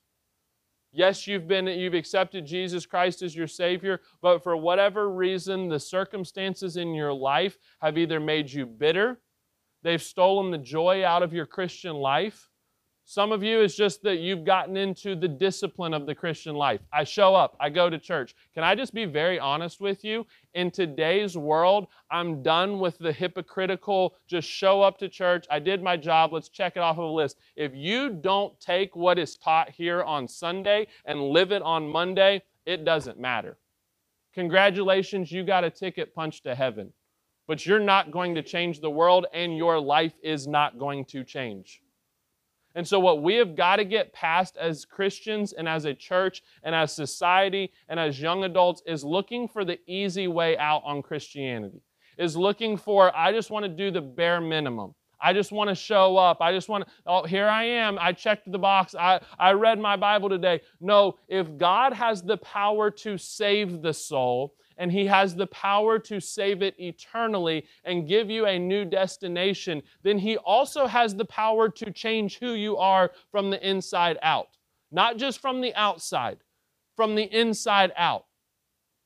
Yes, 0.92 1.26
you've 1.26 1.48
been 1.48 1.66
you've 1.66 1.94
accepted 1.94 2.46
Jesus 2.46 2.86
Christ 2.86 3.22
as 3.22 3.34
your 3.34 3.48
savior, 3.48 4.00
but 4.22 4.44
for 4.44 4.56
whatever 4.56 5.10
reason 5.10 5.68
the 5.68 5.80
circumstances 5.80 6.76
in 6.76 6.94
your 6.94 7.12
life 7.12 7.58
have 7.80 7.98
either 7.98 8.20
made 8.20 8.48
you 8.48 8.64
bitter, 8.64 9.18
they've 9.82 10.00
stolen 10.00 10.52
the 10.52 10.58
joy 10.58 11.04
out 11.04 11.24
of 11.24 11.32
your 11.32 11.46
Christian 11.46 11.96
life, 11.96 12.48
some 13.06 13.32
of 13.32 13.42
you 13.42 13.60
is 13.60 13.76
just 13.76 14.02
that 14.02 14.20
you've 14.20 14.44
gotten 14.44 14.78
into 14.78 15.14
the 15.14 15.28
discipline 15.28 15.92
of 15.92 16.06
the 16.06 16.14
Christian 16.14 16.54
life. 16.54 16.80
I 16.90 17.04
show 17.04 17.34
up, 17.34 17.54
I 17.60 17.68
go 17.68 17.90
to 17.90 17.98
church. 17.98 18.34
Can 18.54 18.64
I 18.64 18.74
just 18.74 18.94
be 18.94 19.04
very 19.04 19.38
honest 19.38 19.78
with 19.78 20.04
you? 20.04 20.26
In 20.54 20.70
today's 20.70 21.36
world, 21.36 21.88
I'm 22.10 22.42
done 22.42 22.78
with 22.78 22.96
the 22.96 23.12
hypocritical, 23.12 24.14
just 24.26 24.48
show 24.48 24.80
up 24.80 24.96
to 24.98 25.08
church, 25.10 25.46
I 25.50 25.58
did 25.58 25.82
my 25.82 25.98
job, 25.98 26.32
let's 26.32 26.48
check 26.48 26.76
it 26.76 26.80
off 26.80 26.96
of 26.96 27.04
a 27.04 27.08
list. 27.08 27.36
If 27.56 27.72
you 27.74 28.08
don't 28.08 28.58
take 28.58 28.96
what 28.96 29.18
is 29.18 29.36
taught 29.36 29.68
here 29.68 30.02
on 30.02 30.26
Sunday 30.26 30.86
and 31.04 31.20
live 31.20 31.52
it 31.52 31.60
on 31.60 31.86
Monday, 31.86 32.42
it 32.64 32.86
doesn't 32.86 33.20
matter. 33.20 33.58
Congratulations, 34.32 35.30
you 35.30 35.44
got 35.44 35.62
a 35.62 35.70
ticket 35.70 36.14
punched 36.14 36.44
to 36.44 36.54
heaven. 36.54 36.92
But 37.46 37.66
you're 37.66 37.78
not 37.78 38.10
going 38.10 38.34
to 38.36 38.42
change 38.42 38.80
the 38.80 38.90
world, 38.90 39.26
and 39.34 39.54
your 39.54 39.78
life 39.78 40.14
is 40.22 40.46
not 40.46 40.78
going 40.78 41.04
to 41.06 41.22
change. 41.22 41.82
And 42.74 42.86
so, 42.86 42.98
what 42.98 43.22
we 43.22 43.36
have 43.36 43.54
got 43.54 43.76
to 43.76 43.84
get 43.84 44.12
past 44.12 44.56
as 44.56 44.84
Christians 44.84 45.52
and 45.52 45.68
as 45.68 45.84
a 45.84 45.94
church 45.94 46.42
and 46.62 46.74
as 46.74 46.92
society 46.92 47.72
and 47.88 48.00
as 48.00 48.20
young 48.20 48.44
adults 48.44 48.82
is 48.86 49.04
looking 49.04 49.46
for 49.46 49.64
the 49.64 49.78
easy 49.86 50.26
way 50.26 50.56
out 50.58 50.82
on 50.84 51.02
Christianity, 51.02 51.82
is 52.18 52.36
looking 52.36 52.76
for, 52.76 53.16
I 53.16 53.32
just 53.32 53.50
want 53.50 53.64
to 53.64 53.68
do 53.68 53.90
the 53.90 54.00
bare 54.00 54.40
minimum. 54.40 54.94
I 55.20 55.32
just 55.32 55.52
want 55.52 55.68
to 55.68 55.74
show 55.74 56.16
up. 56.16 56.38
I 56.40 56.52
just 56.52 56.68
want 56.68 56.86
to, 56.86 56.92
oh, 57.06 57.24
here 57.24 57.48
I 57.48 57.64
am. 57.64 57.98
I 58.00 58.12
checked 58.12 58.50
the 58.50 58.58
box. 58.58 58.94
I, 58.94 59.20
I 59.38 59.52
read 59.52 59.78
my 59.78 59.96
Bible 59.96 60.28
today. 60.28 60.60
No, 60.80 61.18
if 61.28 61.56
God 61.56 61.92
has 61.92 62.22
the 62.22 62.36
power 62.38 62.90
to 62.90 63.18
save 63.18 63.82
the 63.82 63.92
soul, 63.92 64.54
and 64.76 64.90
He 64.90 65.06
has 65.06 65.34
the 65.34 65.46
power 65.46 65.98
to 66.00 66.20
save 66.20 66.62
it 66.62 66.74
eternally 66.78 67.64
and 67.84 68.08
give 68.08 68.28
you 68.30 68.46
a 68.46 68.58
new 68.58 68.84
destination, 68.84 69.82
then 70.02 70.18
He 70.18 70.36
also 70.38 70.86
has 70.86 71.14
the 71.14 71.24
power 71.24 71.68
to 71.68 71.92
change 71.92 72.38
who 72.38 72.54
you 72.54 72.76
are 72.76 73.12
from 73.30 73.50
the 73.50 73.68
inside 73.68 74.18
out. 74.22 74.48
Not 74.90 75.16
just 75.16 75.40
from 75.40 75.60
the 75.60 75.74
outside, 75.74 76.38
from 76.96 77.14
the 77.14 77.24
inside 77.24 77.92
out. 77.96 78.26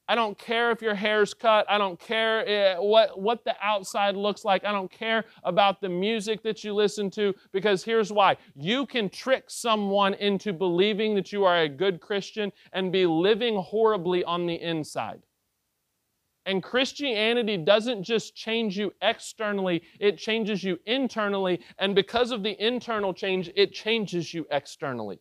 I 0.08 0.14
don't 0.14 0.38
care 0.38 0.70
if 0.70 0.80
your 0.80 0.94
hair's 0.94 1.34
cut. 1.34 1.66
I 1.68 1.76
don't 1.76 2.00
care 2.00 2.48
eh, 2.48 2.78
what, 2.78 3.20
what 3.20 3.44
the 3.44 3.54
outside 3.60 4.16
looks 4.16 4.42
like. 4.42 4.64
I 4.64 4.72
don't 4.72 4.90
care 4.90 5.26
about 5.44 5.82
the 5.82 5.88
music 5.90 6.42
that 6.44 6.64
you 6.64 6.72
listen 6.72 7.10
to 7.10 7.34
because 7.52 7.84
here's 7.84 8.10
why. 8.10 8.38
You 8.54 8.86
can 8.86 9.10
trick 9.10 9.44
someone 9.48 10.14
into 10.14 10.54
believing 10.54 11.14
that 11.16 11.30
you 11.30 11.44
are 11.44 11.58
a 11.58 11.68
good 11.68 12.00
Christian 12.00 12.52
and 12.72 12.90
be 12.90 13.04
living 13.04 13.56
horribly 13.56 14.24
on 14.24 14.46
the 14.46 14.54
inside. 14.54 15.22
And 16.46 16.62
Christianity 16.62 17.58
doesn't 17.58 18.02
just 18.02 18.34
change 18.34 18.78
you 18.78 18.94
externally, 19.02 19.82
it 20.00 20.16
changes 20.16 20.64
you 20.64 20.78
internally. 20.86 21.60
And 21.78 21.94
because 21.94 22.30
of 22.30 22.42
the 22.42 22.56
internal 22.64 23.12
change, 23.12 23.50
it 23.54 23.74
changes 23.74 24.32
you 24.32 24.46
externally. 24.50 25.20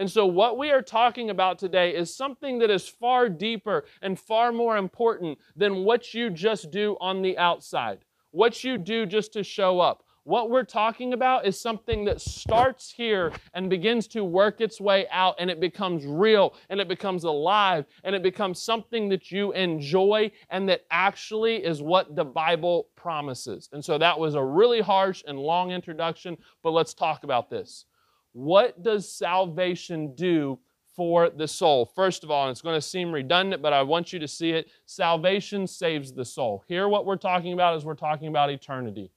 And 0.00 0.10
so, 0.10 0.24
what 0.24 0.56
we 0.56 0.70
are 0.70 0.80
talking 0.80 1.28
about 1.28 1.58
today 1.58 1.94
is 1.94 2.16
something 2.16 2.58
that 2.60 2.70
is 2.70 2.88
far 2.88 3.28
deeper 3.28 3.84
and 4.00 4.18
far 4.18 4.50
more 4.50 4.78
important 4.78 5.38
than 5.54 5.84
what 5.84 6.14
you 6.14 6.30
just 6.30 6.70
do 6.70 6.96
on 7.02 7.20
the 7.20 7.36
outside, 7.36 7.98
what 8.30 8.64
you 8.64 8.78
do 8.78 9.04
just 9.04 9.34
to 9.34 9.44
show 9.44 9.78
up. 9.78 10.02
What 10.24 10.48
we're 10.48 10.64
talking 10.64 11.12
about 11.12 11.46
is 11.46 11.60
something 11.60 12.06
that 12.06 12.22
starts 12.22 12.90
here 12.90 13.30
and 13.52 13.68
begins 13.68 14.06
to 14.08 14.24
work 14.24 14.62
its 14.62 14.80
way 14.80 15.06
out, 15.10 15.34
and 15.38 15.50
it 15.50 15.60
becomes 15.60 16.06
real, 16.06 16.54
and 16.70 16.80
it 16.80 16.88
becomes 16.88 17.24
alive, 17.24 17.84
and 18.02 18.16
it 18.16 18.22
becomes 18.22 18.58
something 18.58 19.10
that 19.10 19.30
you 19.30 19.52
enjoy, 19.52 20.30
and 20.48 20.66
that 20.70 20.86
actually 20.90 21.56
is 21.56 21.82
what 21.82 22.16
the 22.16 22.24
Bible 22.24 22.88
promises. 22.96 23.68
And 23.70 23.84
so 23.84 23.98
that 23.98 24.18
was 24.18 24.34
a 24.34 24.42
really 24.42 24.80
harsh 24.80 25.22
and 25.26 25.38
long 25.38 25.72
introduction, 25.72 26.38
but 26.62 26.70
let's 26.70 26.94
talk 26.94 27.22
about 27.22 27.50
this. 27.50 27.84
What 28.32 28.82
does 28.82 29.12
salvation 29.12 30.14
do 30.14 30.58
for 31.00 31.30
the 31.30 31.48
soul. 31.48 31.86
First 31.86 32.24
of 32.24 32.30
all, 32.30 32.46
and 32.46 32.50
it's 32.50 32.60
going 32.60 32.76
to 32.76 32.80
seem 32.80 33.12
redundant, 33.12 33.62
but 33.62 33.72
I 33.72 33.82
want 33.82 34.12
you 34.12 34.18
to 34.18 34.28
see 34.28 34.50
it 34.50 34.70
salvation 34.86 35.66
saves 35.66 36.12
the 36.12 36.24
soul. 36.24 36.64
Here, 36.68 36.88
what 36.88 37.06
we're 37.06 37.16
talking 37.16 37.52
about 37.52 37.76
is 37.76 37.84
we're 37.84 37.94
talking 37.94 38.28
about 38.28 38.50
eternity. 38.50 39.10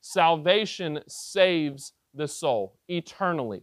Salvation 0.00 1.00
saves 1.08 1.92
the 2.12 2.28
soul 2.28 2.76
eternally. 2.88 3.62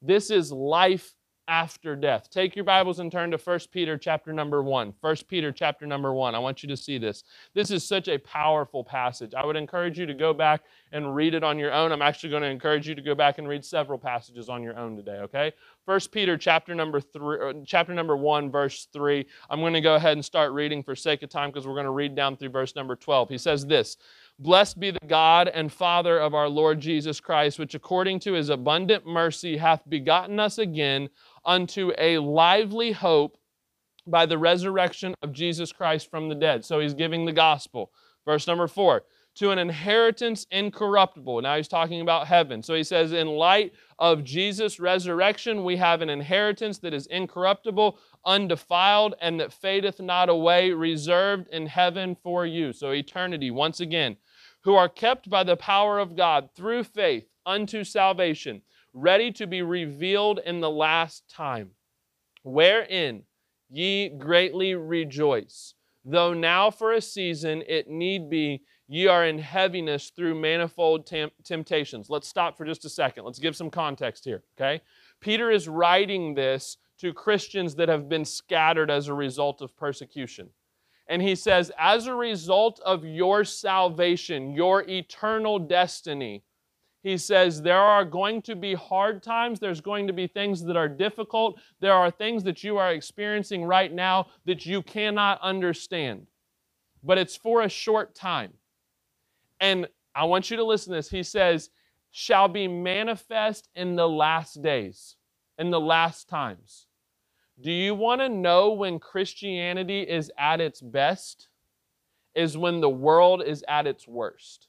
This 0.00 0.30
is 0.30 0.50
life 0.50 1.14
after 1.48 1.94
death. 1.94 2.28
Take 2.30 2.56
your 2.56 2.64
Bibles 2.64 2.98
and 2.98 3.10
turn 3.10 3.30
to 3.30 3.36
1 3.36 3.60
Peter 3.70 3.96
chapter 3.96 4.32
number 4.32 4.62
1. 4.62 4.94
1 5.00 5.16
Peter 5.28 5.52
chapter 5.52 5.86
number 5.86 6.12
1. 6.12 6.34
I 6.34 6.38
want 6.38 6.62
you 6.62 6.68
to 6.68 6.76
see 6.76 6.98
this. 6.98 7.24
This 7.54 7.70
is 7.70 7.86
such 7.86 8.08
a 8.08 8.18
powerful 8.18 8.82
passage. 8.82 9.32
I 9.34 9.44
would 9.44 9.56
encourage 9.56 9.98
you 9.98 10.06
to 10.06 10.14
go 10.14 10.34
back 10.34 10.62
and 10.92 11.14
read 11.14 11.34
it 11.34 11.44
on 11.44 11.58
your 11.58 11.72
own. 11.72 11.92
I'm 11.92 12.02
actually 12.02 12.30
going 12.30 12.42
to 12.42 12.48
encourage 12.48 12.88
you 12.88 12.94
to 12.94 13.02
go 13.02 13.14
back 13.14 13.38
and 13.38 13.48
read 13.48 13.64
several 13.64 13.98
passages 13.98 14.48
on 14.48 14.62
your 14.62 14.76
own 14.76 14.96
today, 14.96 15.18
okay? 15.18 15.52
1 15.84 16.00
Peter 16.10 16.36
chapter 16.36 16.74
number 16.74 17.00
3 17.00 17.38
uh, 17.40 17.52
chapter 17.64 17.94
number 17.94 18.16
1 18.16 18.50
verse 18.50 18.88
3. 18.92 19.24
I'm 19.48 19.60
going 19.60 19.74
to 19.74 19.80
go 19.80 19.94
ahead 19.94 20.14
and 20.14 20.24
start 20.24 20.52
reading 20.52 20.82
for 20.82 20.96
sake 20.96 21.22
of 21.22 21.30
time 21.30 21.50
because 21.50 21.66
we're 21.66 21.74
going 21.74 21.84
to 21.84 21.90
read 21.90 22.16
down 22.16 22.36
through 22.36 22.50
verse 22.50 22.74
number 22.74 22.96
12. 22.96 23.28
He 23.28 23.38
says 23.38 23.66
this, 23.66 23.96
Blessed 24.38 24.78
be 24.78 24.90
the 24.90 24.98
God 25.06 25.48
and 25.48 25.72
Father 25.72 26.18
of 26.18 26.34
our 26.34 26.48
Lord 26.48 26.78
Jesus 26.78 27.20
Christ, 27.20 27.58
which 27.58 27.74
according 27.74 28.20
to 28.20 28.34
his 28.34 28.50
abundant 28.50 29.06
mercy 29.06 29.56
hath 29.56 29.88
begotten 29.88 30.38
us 30.38 30.58
again 30.58 31.08
unto 31.46 31.92
a 31.96 32.18
lively 32.18 32.92
hope 32.92 33.38
by 34.06 34.26
the 34.26 34.36
resurrection 34.36 35.14
of 35.22 35.32
Jesus 35.32 35.72
Christ 35.72 36.10
from 36.10 36.28
the 36.28 36.34
dead. 36.34 36.66
So 36.66 36.80
he's 36.80 36.92
giving 36.92 37.24
the 37.24 37.32
gospel. 37.32 37.90
Verse 38.26 38.46
number 38.46 38.68
four, 38.68 39.04
to 39.36 39.52
an 39.52 39.58
inheritance 39.58 40.46
incorruptible. 40.50 41.40
Now 41.40 41.56
he's 41.56 41.68
talking 41.68 42.02
about 42.02 42.26
heaven. 42.26 42.62
So 42.62 42.74
he 42.74 42.84
says, 42.84 43.12
in 43.12 43.28
light 43.28 43.72
of 43.98 44.22
Jesus' 44.22 44.78
resurrection, 44.78 45.64
we 45.64 45.76
have 45.76 46.02
an 46.02 46.10
inheritance 46.10 46.78
that 46.80 46.92
is 46.92 47.06
incorruptible, 47.06 47.98
undefiled, 48.26 49.14
and 49.20 49.40
that 49.40 49.52
fadeth 49.52 49.98
not 49.98 50.28
away, 50.28 50.72
reserved 50.72 51.48
in 51.48 51.66
heaven 51.66 52.16
for 52.22 52.44
you. 52.44 52.74
So 52.74 52.90
eternity, 52.90 53.50
once 53.50 53.80
again 53.80 54.18
who 54.66 54.74
are 54.74 54.88
kept 54.88 55.30
by 55.30 55.44
the 55.44 55.56
power 55.56 56.00
of 56.00 56.16
God 56.16 56.48
through 56.56 56.82
faith 56.82 57.28
unto 57.46 57.84
salvation, 57.84 58.60
ready 58.92 59.30
to 59.30 59.46
be 59.46 59.62
revealed 59.62 60.40
in 60.44 60.60
the 60.60 60.68
last 60.68 61.22
time, 61.30 61.70
wherein 62.42 63.22
ye 63.70 64.08
greatly 64.08 64.74
rejoice. 64.74 65.74
Though 66.04 66.34
now 66.34 66.72
for 66.72 66.92
a 66.92 67.00
season 67.00 67.62
it 67.68 67.88
need 67.88 68.28
be, 68.28 68.62
ye 68.88 69.06
are 69.06 69.24
in 69.24 69.38
heaviness 69.38 70.10
through 70.10 70.34
manifold 70.34 71.06
tem- 71.06 71.30
temptations. 71.44 72.10
Let's 72.10 72.26
stop 72.26 72.58
for 72.58 72.64
just 72.64 72.84
a 72.84 72.90
second. 72.90 73.24
Let's 73.24 73.38
give 73.38 73.54
some 73.54 73.70
context 73.70 74.24
here, 74.24 74.42
okay? 74.58 74.82
Peter 75.20 75.48
is 75.48 75.68
writing 75.68 76.34
this 76.34 76.76
to 76.98 77.12
Christians 77.12 77.76
that 77.76 77.88
have 77.88 78.08
been 78.08 78.24
scattered 78.24 78.90
as 78.90 79.06
a 79.06 79.14
result 79.14 79.62
of 79.62 79.76
persecution. 79.76 80.48
And 81.08 81.22
he 81.22 81.34
says, 81.34 81.70
as 81.78 82.06
a 82.06 82.14
result 82.14 82.80
of 82.84 83.04
your 83.04 83.44
salvation, 83.44 84.52
your 84.52 84.82
eternal 84.88 85.58
destiny, 85.58 86.42
he 87.02 87.16
says, 87.16 87.62
there 87.62 87.78
are 87.78 88.04
going 88.04 88.42
to 88.42 88.56
be 88.56 88.74
hard 88.74 89.22
times. 89.22 89.60
There's 89.60 89.80
going 89.80 90.08
to 90.08 90.12
be 90.12 90.26
things 90.26 90.64
that 90.64 90.76
are 90.76 90.88
difficult. 90.88 91.60
There 91.78 91.92
are 91.92 92.10
things 92.10 92.42
that 92.42 92.64
you 92.64 92.78
are 92.78 92.90
experiencing 92.90 93.64
right 93.64 93.92
now 93.92 94.26
that 94.44 94.66
you 94.66 94.82
cannot 94.82 95.40
understand. 95.40 96.26
But 97.04 97.18
it's 97.18 97.36
for 97.36 97.62
a 97.62 97.68
short 97.68 98.16
time. 98.16 98.54
And 99.60 99.86
I 100.16 100.24
want 100.24 100.50
you 100.50 100.56
to 100.56 100.64
listen 100.64 100.92
to 100.92 100.96
this. 100.96 101.08
He 101.08 101.22
says, 101.22 101.70
shall 102.10 102.48
be 102.48 102.66
manifest 102.66 103.68
in 103.76 103.94
the 103.94 104.08
last 104.08 104.60
days, 104.60 105.14
in 105.58 105.70
the 105.70 105.78
last 105.78 106.28
times. 106.28 106.85
Do 107.60 107.72
you 107.72 107.94
want 107.94 108.20
to 108.20 108.28
know 108.28 108.72
when 108.72 108.98
Christianity 108.98 110.02
is 110.02 110.30
at 110.38 110.60
its 110.60 110.80
best? 110.80 111.48
Is 112.34 112.56
when 112.56 112.80
the 112.80 112.90
world 112.90 113.42
is 113.42 113.64
at 113.66 113.86
its 113.86 114.06
worst. 114.06 114.68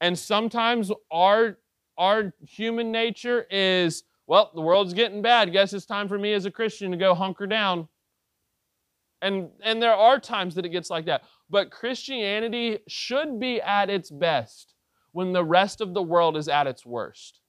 And 0.00 0.16
sometimes 0.16 0.92
our, 1.10 1.58
our 1.98 2.32
human 2.46 2.92
nature 2.92 3.44
is, 3.50 4.04
well, 4.28 4.52
the 4.54 4.60
world's 4.60 4.94
getting 4.94 5.20
bad. 5.20 5.52
Guess 5.52 5.72
it's 5.72 5.84
time 5.84 6.06
for 6.08 6.18
me 6.18 6.32
as 6.32 6.44
a 6.44 6.50
Christian 6.50 6.92
to 6.92 6.96
go 6.96 7.14
hunker 7.14 7.46
down. 7.46 7.88
And, 9.20 9.48
and 9.64 9.82
there 9.82 9.94
are 9.94 10.20
times 10.20 10.54
that 10.54 10.66
it 10.66 10.68
gets 10.68 10.90
like 10.90 11.06
that. 11.06 11.24
But 11.50 11.72
Christianity 11.72 12.78
should 12.86 13.40
be 13.40 13.60
at 13.60 13.90
its 13.90 14.10
best 14.10 14.74
when 15.10 15.32
the 15.32 15.44
rest 15.44 15.80
of 15.80 15.94
the 15.94 16.02
world 16.02 16.36
is 16.36 16.46
at 16.46 16.66
its 16.66 16.86
worst. 16.86 17.40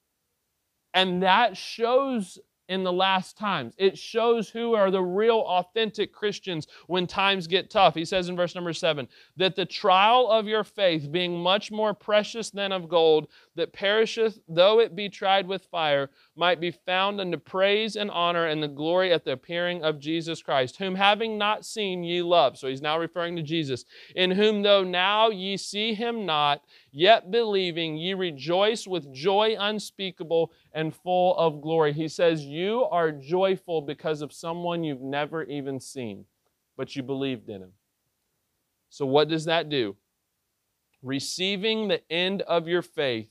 And 0.94 1.22
that 1.22 1.58
shows 1.58 2.40
in 2.70 2.84
the 2.84 2.92
last 2.92 3.38
times. 3.38 3.74
It 3.78 3.98
shows 3.98 4.50
who 4.50 4.74
are 4.74 4.92
the 4.92 5.02
real 5.02 5.40
authentic 5.48 6.14
Christians 6.14 6.68
when 6.88 7.08
times 7.08 7.48
get 7.48 7.70
tough. 7.70 7.96
He 7.96 8.06
says 8.06 8.30
in 8.30 8.36
verse 8.36 8.56
number 8.56 8.74
seven, 8.74 9.08
that 9.38 9.56
the 9.56 9.66
trial 9.66 10.30
of 10.30 10.48
your 10.48 10.64
faith, 10.64 11.12
being 11.12 11.38
much 11.40 11.72
more 11.72 11.94
precious 11.94 12.50
than 12.50 12.72
of 12.72 12.90
gold, 12.90 13.28
that 13.56 13.74
perisheth 13.74 14.40
though 14.48 14.80
it 14.80 14.96
be 14.96 15.10
tried 15.10 15.48
with 15.48 15.66
fire, 15.66 16.10
might 16.38 16.60
be 16.60 16.72
found 16.72 17.20
unto 17.20 17.38
praise 17.38 17.96
and 17.96 18.12
honor 18.12 18.46
and 18.46 18.62
the 18.62 18.68
glory 18.68 19.12
at 19.12 19.26
the 19.26 19.32
appearing 19.32 19.84
of 19.84 20.00
Jesus 20.00 20.42
Christ, 20.42 20.78
whom 20.78 20.96
having 20.96 21.38
not 21.38 21.66
seen 21.66 22.04
ye 22.04 22.22
love. 22.22 22.58
So 22.58 22.68
he's 22.68 22.82
now 22.82 23.00
referring 23.00 23.36
to 23.36 23.42
Jesus, 23.42 23.86
in 24.16 24.32
whom 24.32 24.62
though 24.62 24.84
now 24.84 25.30
ye 25.30 25.58
see 25.58 25.94
him 25.94 26.26
not, 26.26 26.64
yet 26.92 27.32
believing 27.32 27.98
ye 27.98 28.14
rejoice 28.14 28.88
with 28.88 29.14
joy 29.14 29.56
unspeakable 29.60 30.52
and 30.74 30.96
full 30.96 31.36
of 31.38 31.62
glory. 31.62 31.94
He 31.94 32.08
says, 32.08 32.46
You 32.46 32.84
are 32.86 33.12
joyful 33.12 33.82
because 33.82 34.22
of 34.22 34.32
someone 34.32 34.84
you've 34.84 35.02
never 35.02 35.44
even 35.44 35.80
seen, 35.80 36.26
but 36.76 36.96
you 36.96 37.04
believed 37.04 37.50
in 37.50 37.64
him. 37.64 37.72
So, 38.90 39.06
what 39.06 39.28
does 39.28 39.46
that 39.46 39.70
do? 39.70 39.96
Receiving 41.04 41.88
the 41.88 42.02
end 42.12 42.42
of 42.44 42.68
your 42.68 42.82
faith, 42.82 43.30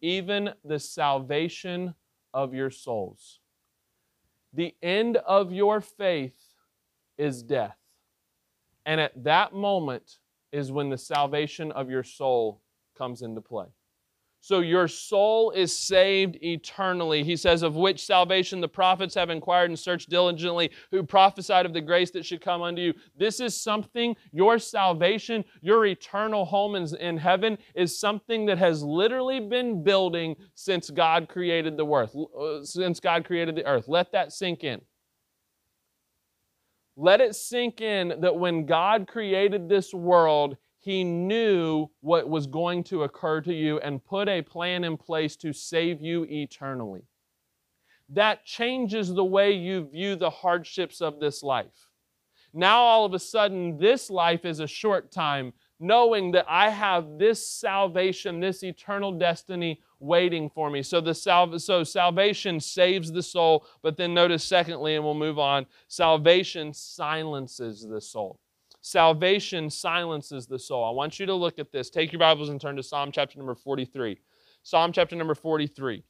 even 0.00 0.50
the 0.64 0.78
salvation 0.78 1.94
of 2.34 2.52
your 2.52 2.70
souls. 2.70 3.38
The 4.52 4.74
end 4.82 5.16
of 5.16 5.52
your 5.52 5.80
faith 5.80 6.36
is 7.16 7.42
death. 7.42 7.78
And 8.84 9.00
at 9.00 9.24
that 9.24 9.54
moment 9.54 10.18
is 10.52 10.70
when 10.70 10.90
the 10.90 10.98
salvation 10.98 11.72
of 11.72 11.88
your 11.88 12.02
soul 12.02 12.60
comes 12.96 13.22
into 13.22 13.40
play. 13.40 13.66
So 14.44 14.60
your 14.60 14.88
soul 14.88 15.52
is 15.52 15.74
saved 15.74 16.36
eternally. 16.42 17.24
He 17.24 17.34
says, 17.34 17.62
Of 17.62 17.76
which 17.76 18.04
salvation 18.04 18.60
the 18.60 18.68
prophets 18.68 19.14
have 19.14 19.30
inquired 19.30 19.70
and 19.70 19.78
searched 19.78 20.10
diligently, 20.10 20.70
who 20.90 21.02
prophesied 21.02 21.64
of 21.64 21.72
the 21.72 21.80
grace 21.80 22.10
that 22.10 22.26
should 22.26 22.42
come 22.42 22.60
unto 22.60 22.82
you. 22.82 22.92
This 23.16 23.40
is 23.40 23.58
something, 23.58 24.14
your 24.32 24.58
salvation, 24.58 25.46
your 25.62 25.86
eternal 25.86 26.44
home 26.44 26.74
in, 26.74 26.94
in 26.96 27.16
heaven, 27.16 27.56
is 27.74 27.98
something 27.98 28.44
that 28.44 28.58
has 28.58 28.82
literally 28.82 29.40
been 29.40 29.82
building 29.82 30.36
since 30.54 30.90
God 30.90 31.26
created 31.26 31.78
the 31.78 31.86
earth. 31.86 32.14
Uh, 32.14 32.62
since 32.64 33.00
God 33.00 33.24
created 33.24 33.56
the 33.56 33.64
earth. 33.64 33.88
Let 33.88 34.12
that 34.12 34.30
sink 34.30 34.62
in. 34.62 34.82
Let 36.96 37.22
it 37.22 37.34
sink 37.34 37.80
in 37.80 38.20
that 38.20 38.36
when 38.36 38.66
God 38.66 39.08
created 39.08 39.70
this 39.70 39.94
world, 39.94 40.58
he 40.84 41.02
knew 41.02 41.88
what 42.00 42.28
was 42.28 42.46
going 42.46 42.84
to 42.84 43.04
occur 43.04 43.40
to 43.40 43.54
you 43.54 43.78
and 43.78 44.04
put 44.04 44.28
a 44.28 44.42
plan 44.42 44.84
in 44.84 44.98
place 44.98 45.34
to 45.36 45.52
save 45.52 46.02
you 46.02 46.24
eternally. 46.28 47.06
That 48.10 48.44
changes 48.44 49.08
the 49.08 49.24
way 49.24 49.52
you 49.52 49.88
view 49.90 50.14
the 50.14 50.28
hardships 50.28 51.00
of 51.00 51.20
this 51.20 51.42
life. 51.42 51.88
Now, 52.52 52.82
all 52.82 53.06
of 53.06 53.14
a 53.14 53.18
sudden, 53.18 53.78
this 53.78 54.10
life 54.10 54.44
is 54.44 54.60
a 54.60 54.66
short 54.66 55.10
time, 55.10 55.54
knowing 55.80 56.32
that 56.32 56.44
I 56.48 56.68
have 56.68 57.18
this 57.18 57.44
salvation, 57.44 58.38
this 58.38 58.62
eternal 58.62 59.10
destiny 59.10 59.80
waiting 60.00 60.50
for 60.50 60.68
me. 60.68 60.82
So, 60.82 61.00
the 61.00 61.14
sal- 61.14 61.58
so 61.58 61.82
salvation 61.82 62.60
saves 62.60 63.10
the 63.10 63.22
soul, 63.22 63.66
but 63.82 63.96
then 63.96 64.12
notice, 64.12 64.44
secondly, 64.44 64.96
and 64.96 65.04
we'll 65.04 65.14
move 65.14 65.38
on 65.38 65.64
salvation 65.88 66.74
silences 66.74 67.86
the 67.88 68.02
soul. 68.02 68.38
Salvation 68.86 69.70
silences 69.70 70.46
the 70.46 70.58
soul. 70.58 70.84
I 70.84 70.90
want 70.90 71.18
you 71.18 71.24
to 71.24 71.32
look 71.32 71.58
at 71.58 71.72
this. 71.72 71.88
Take 71.88 72.12
your 72.12 72.18
Bibles 72.18 72.50
and 72.50 72.60
turn 72.60 72.76
to 72.76 72.82
Psalm 72.82 73.10
chapter 73.10 73.38
number 73.38 73.54
43. 73.54 74.20
Psalm 74.62 74.92
chapter 74.92 75.16
number 75.16 75.34
43. 75.34 76.04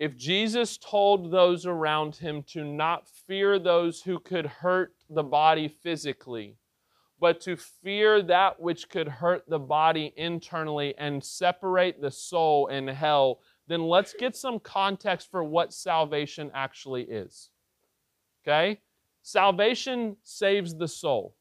If 0.00 0.16
Jesus 0.16 0.76
told 0.78 1.30
those 1.30 1.64
around 1.64 2.16
him 2.16 2.42
to 2.48 2.64
not 2.64 3.06
fear 3.08 3.60
those 3.60 4.02
who 4.02 4.18
could 4.18 4.46
hurt 4.46 4.96
the 5.08 5.22
body 5.22 5.68
physically, 5.68 6.56
but 7.20 7.40
to 7.42 7.56
fear 7.56 8.20
that 8.22 8.58
which 8.58 8.88
could 8.88 9.06
hurt 9.06 9.48
the 9.48 9.60
body 9.60 10.12
internally 10.16 10.92
and 10.98 11.22
separate 11.22 12.02
the 12.02 12.10
soul 12.10 12.66
in 12.66 12.88
hell, 12.88 13.38
then 13.68 13.84
let's 13.84 14.12
get 14.12 14.34
some 14.34 14.58
context 14.58 15.30
for 15.30 15.44
what 15.44 15.72
salvation 15.72 16.50
actually 16.52 17.04
is. 17.04 17.50
Okay? 18.44 18.80
Salvation 19.28 20.16
saves 20.22 20.74
the 20.74 20.88
soul, 20.88 21.36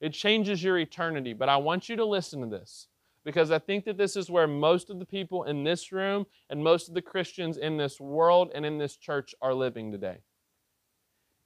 it 0.00 0.12
changes 0.12 0.64
your 0.64 0.78
eternity. 0.78 1.32
But 1.32 1.48
I 1.48 1.58
want 1.58 1.88
you 1.88 1.94
to 1.94 2.04
listen 2.04 2.40
to 2.40 2.48
this 2.48 2.88
because 3.24 3.52
I 3.52 3.60
think 3.60 3.84
that 3.84 3.96
this 3.96 4.16
is 4.16 4.32
where 4.32 4.48
most 4.48 4.90
of 4.90 4.98
the 4.98 5.06
people 5.06 5.44
in 5.44 5.62
this 5.62 5.92
room 5.92 6.26
and 6.50 6.64
most 6.64 6.88
of 6.88 6.94
the 6.94 7.00
Christians 7.00 7.56
in 7.56 7.76
this 7.76 8.00
world 8.00 8.50
and 8.52 8.66
in 8.66 8.78
this 8.78 8.96
church 8.96 9.32
are 9.40 9.54
living 9.54 9.92
today. 9.92 10.22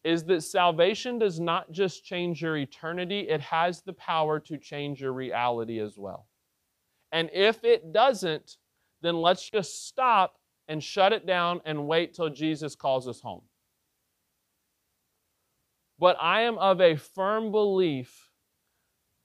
Is 0.05 0.25
that 0.25 0.41
salvation 0.41 1.19
does 1.19 1.39
not 1.39 1.71
just 1.71 2.03
change 2.03 2.41
your 2.41 2.57
eternity, 2.57 3.29
it 3.29 3.43
has 3.43 3.83
the 3.83 3.93
power 3.93 4.41
to 4.41 4.57
change 4.57 5.03
your 5.03 5.13
reality 5.13 5.81
as 5.81 5.99
well. 5.99 6.29
And 7.13 7.29
if 7.35 7.63
it 7.63 7.93
doesn't, 7.93 8.57
then 9.03 9.17
let's 9.17 9.51
just 9.51 9.87
stop 9.87 10.37
and 10.67 10.83
shut 10.83 11.13
it 11.13 11.27
down 11.27 11.61
and 11.67 11.87
wait 11.87 12.15
till 12.15 12.31
Jesus 12.31 12.75
calls 12.75 13.07
us 13.07 13.21
home. 13.21 13.43
But 15.99 16.17
I 16.21 16.43
am 16.43 16.59
of 16.59 16.81
a 16.81 16.97
firm 16.97 17.51
belief 17.51 18.31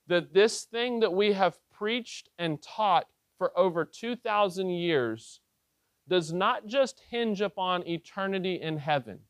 that 0.06 0.34
this 0.34 0.64
thing 0.64 1.00
that 1.00 1.12
we 1.12 1.32
have 1.32 1.56
preached 1.72 2.28
and 2.38 2.60
taught 2.60 3.06
for 3.38 3.56
over 3.58 3.84
2,000 3.84 4.70
years 4.70 5.40
does 6.08 6.32
not 6.32 6.66
just 6.66 7.00
hinge 7.10 7.40
upon 7.40 7.86
eternity 7.86 8.60
in 8.60 8.76
heaven, 8.76 9.20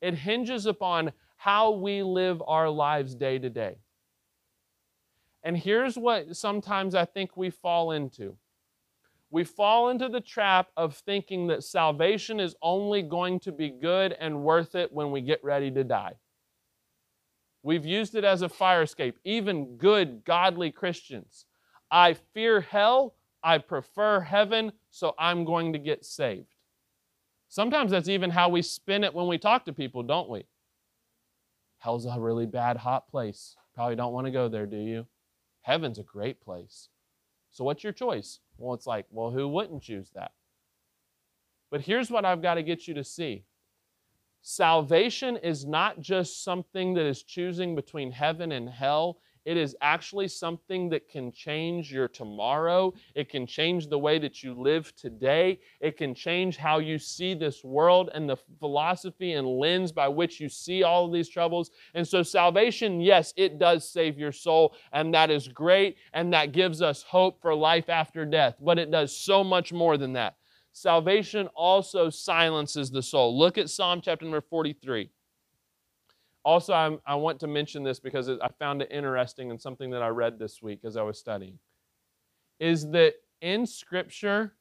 it 0.00 0.14
hinges 0.14 0.66
upon 0.66 1.12
how 1.36 1.70
we 1.70 2.02
live 2.02 2.42
our 2.46 2.68
lives 2.68 3.14
day 3.14 3.38
to 3.38 3.50
day. 3.50 3.76
And 5.42 5.56
here's 5.56 5.96
what 5.96 6.36
sometimes 6.36 6.94
I 6.94 7.04
think 7.04 7.36
we 7.36 7.50
fall 7.50 7.92
into 7.92 8.36
we 9.30 9.44
fall 9.44 9.88
into 9.88 10.08
the 10.08 10.20
trap 10.20 10.68
of 10.76 10.94
thinking 10.94 11.48
that 11.48 11.64
salvation 11.64 12.38
is 12.38 12.54
only 12.62 13.02
going 13.02 13.40
to 13.40 13.52
be 13.52 13.70
good 13.70 14.12
and 14.18 14.42
worth 14.42 14.74
it 14.74 14.92
when 14.92 15.10
we 15.10 15.20
get 15.20 15.42
ready 15.42 15.70
to 15.72 15.84
die. 15.84 16.14
We've 17.62 17.84
used 17.84 18.14
it 18.14 18.24
as 18.24 18.42
a 18.42 18.48
fire 18.48 18.82
escape, 18.82 19.18
even 19.24 19.76
good, 19.76 20.24
godly 20.24 20.70
Christians. 20.70 21.46
I 21.90 22.14
fear 22.14 22.60
hell, 22.60 23.14
I 23.42 23.58
prefer 23.58 24.20
heaven, 24.20 24.72
so 24.90 25.14
I'm 25.18 25.44
going 25.44 25.72
to 25.72 25.78
get 25.78 26.04
saved. 26.04 26.54
Sometimes 27.48 27.90
that's 27.90 28.08
even 28.08 28.30
how 28.30 28.48
we 28.48 28.62
spin 28.62 29.02
it 29.02 29.14
when 29.14 29.26
we 29.26 29.38
talk 29.38 29.64
to 29.64 29.72
people, 29.72 30.02
don't 30.02 30.28
we? 30.28 30.44
Hell's 31.78 32.06
a 32.06 32.18
really 32.18 32.46
bad, 32.46 32.76
hot 32.76 33.08
place. 33.08 33.56
Probably 33.74 33.96
don't 33.96 34.12
want 34.12 34.26
to 34.26 34.32
go 34.32 34.48
there, 34.48 34.66
do 34.66 34.76
you? 34.76 35.06
Heaven's 35.62 35.98
a 35.98 36.02
great 36.02 36.40
place. 36.40 36.88
So 37.50 37.64
what's 37.64 37.82
your 37.82 37.92
choice? 37.92 38.40
Well, 38.58 38.74
it's 38.74 38.86
like, 38.86 39.06
well, 39.10 39.30
who 39.30 39.48
wouldn't 39.48 39.82
choose 39.82 40.10
that? 40.14 40.32
But 41.70 41.82
here's 41.82 42.10
what 42.10 42.24
I've 42.24 42.42
got 42.42 42.54
to 42.54 42.62
get 42.62 42.86
you 42.86 42.94
to 42.94 43.04
see 43.04 43.44
salvation 44.40 45.36
is 45.36 45.66
not 45.66 46.00
just 46.00 46.44
something 46.44 46.94
that 46.94 47.04
is 47.04 47.24
choosing 47.24 47.74
between 47.74 48.12
heaven 48.12 48.52
and 48.52 48.68
hell. 48.68 49.18
It 49.46 49.56
is 49.56 49.76
actually 49.80 50.26
something 50.26 50.88
that 50.88 51.08
can 51.08 51.30
change 51.30 51.92
your 51.92 52.08
tomorrow. 52.08 52.92
It 53.14 53.28
can 53.28 53.46
change 53.46 53.86
the 53.86 53.98
way 53.98 54.18
that 54.18 54.42
you 54.42 54.54
live 54.54 54.94
today. 54.96 55.60
It 55.80 55.96
can 55.96 56.16
change 56.16 56.56
how 56.56 56.80
you 56.80 56.98
see 56.98 57.32
this 57.32 57.62
world 57.62 58.10
and 58.12 58.28
the 58.28 58.36
philosophy 58.58 59.34
and 59.34 59.46
lens 59.46 59.92
by 59.92 60.08
which 60.08 60.40
you 60.40 60.48
see 60.48 60.82
all 60.82 61.06
of 61.06 61.12
these 61.12 61.28
troubles. 61.28 61.70
And 61.94 62.06
so, 62.06 62.24
salvation, 62.24 63.00
yes, 63.00 63.32
it 63.36 63.60
does 63.60 63.88
save 63.88 64.18
your 64.18 64.32
soul, 64.32 64.74
and 64.92 65.14
that 65.14 65.30
is 65.30 65.46
great, 65.46 65.96
and 66.12 66.32
that 66.32 66.50
gives 66.50 66.82
us 66.82 67.04
hope 67.04 67.40
for 67.40 67.54
life 67.54 67.88
after 67.88 68.26
death. 68.26 68.56
But 68.60 68.80
it 68.80 68.90
does 68.90 69.16
so 69.16 69.44
much 69.44 69.72
more 69.72 69.96
than 69.96 70.12
that. 70.14 70.34
Salvation 70.72 71.46
also 71.54 72.10
silences 72.10 72.90
the 72.90 73.00
soul. 73.00 73.38
Look 73.38 73.58
at 73.58 73.70
Psalm 73.70 74.00
chapter 74.02 74.24
number 74.24 74.40
43. 74.40 75.08
Also, 76.46 76.72
I'm, 76.72 77.00
i 77.04 77.16
want 77.16 77.40
to 77.40 77.48
mention 77.48 77.82
this 77.82 77.98
because 77.98 78.28
I 78.30 78.48
found 78.60 78.80
it 78.80 78.92
interesting 78.92 79.50
and 79.50 79.60
something 79.60 79.90
that 79.90 80.00
I 80.00 80.08
read 80.08 80.38
this 80.38 80.62
week 80.62 80.78
as 80.84 80.96
I 80.96 81.02
was 81.02 81.18
studying. 81.18 81.58
Is 82.60 82.88
that 82.92 83.14
in 83.40 83.66
Scripture, 83.66 84.54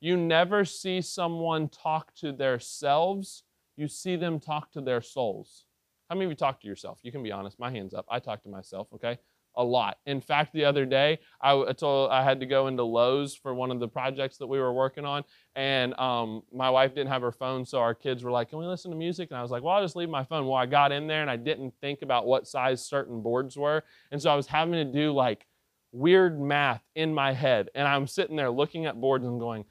you 0.00 0.16
never 0.16 0.64
see 0.64 1.02
someone 1.02 1.68
talk 1.68 2.14
to 2.16 2.32
themselves, 2.32 3.44
you 3.76 3.88
see 3.88 4.16
them 4.16 4.40
talk 4.40 4.72
to 4.72 4.80
their 4.80 5.02
souls. 5.02 5.66
How 6.08 6.16
many 6.16 6.24
of 6.24 6.30
you 6.30 6.36
talk 6.36 6.62
to 6.62 6.66
yourself? 6.66 6.98
You 7.02 7.12
can 7.12 7.22
be 7.22 7.30
honest. 7.30 7.60
My 7.60 7.70
hand's 7.70 7.92
up. 7.92 8.06
I 8.10 8.20
talk 8.20 8.42
to 8.44 8.48
myself, 8.48 8.88
okay? 8.94 9.18
A 9.58 9.64
lot. 9.64 9.98
In 10.06 10.20
fact, 10.20 10.52
the 10.54 10.64
other 10.64 10.86
day, 10.86 11.18
I 11.42 11.72
told 11.72 12.10
I 12.10 12.22
had 12.22 12.40
to 12.40 12.46
go 12.46 12.68
into 12.68 12.84
Lowe's 12.84 13.34
for 13.34 13.52
one 13.52 13.70
of 13.70 13.80
the 13.80 13.88
projects 13.88 14.38
that 14.38 14.46
we 14.46 14.58
were 14.58 14.72
working 14.72 15.04
on, 15.04 15.24
and 15.56 15.98
um, 15.98 16.42
my 16.54 16.70
wife 16.70 16.94
didn't 16.94 17.10
have 17.10 17.22
her 17.22 17.32
phone, 17.32 17.66
so 17.66 17.78
our 17.78 17.94
kids 17.94 18.22
were 18.22 18.30
like, 18.30 18.50
"Can 18.50 18.60
we 18.60 18.66
listen 18.66 18.90
to 18.92 18.96
music?" 18.96 19.30
And 19.30 19.38
I 19.38 19.42
was 19.42 19.50
like, 19.50 19.62
"Well, 19.62 19.74
I'll 19.74 19.82
just 19.82 19.96
leave 19.96 20.08
my 20.08 20.24
phone." 20.24 20.46
Well, 20.46 20.56
I 20.56 20.66
got 20.66 20.92
in 20.92 21.08
there 21.08 21.20
and 21.20 21.30
I 21.30 21.36
didn't 21.36 21.74
think 21.80 22.02
about 22.02 22.26
what 22.26 22.46
size 22.46 22.82
certain 22.84 23.20
boards 23.20 23.56
were, 23.56 23.82
and 24.12 24.22
so 24.22 24.30
I 24.30 24.36
was 24.36 24.46
having 24.46 24.74
to 24.74 24.84
do 24.84 25.12
like 25.12 25.46
weird 25.90 26.40
math 26.40 26.84
in 26.94 27.12
my 27.12 27.32
head, 27.32 27.68
and 27.74 27.86
I'm 27.86 28.06
sitting 28.06 28.36
there 28.36 28.50
looking 28.50 28.86
at 28.86 29.00
boards 29.00 29.26
and 29.26 29.40
going, 29.40 29.64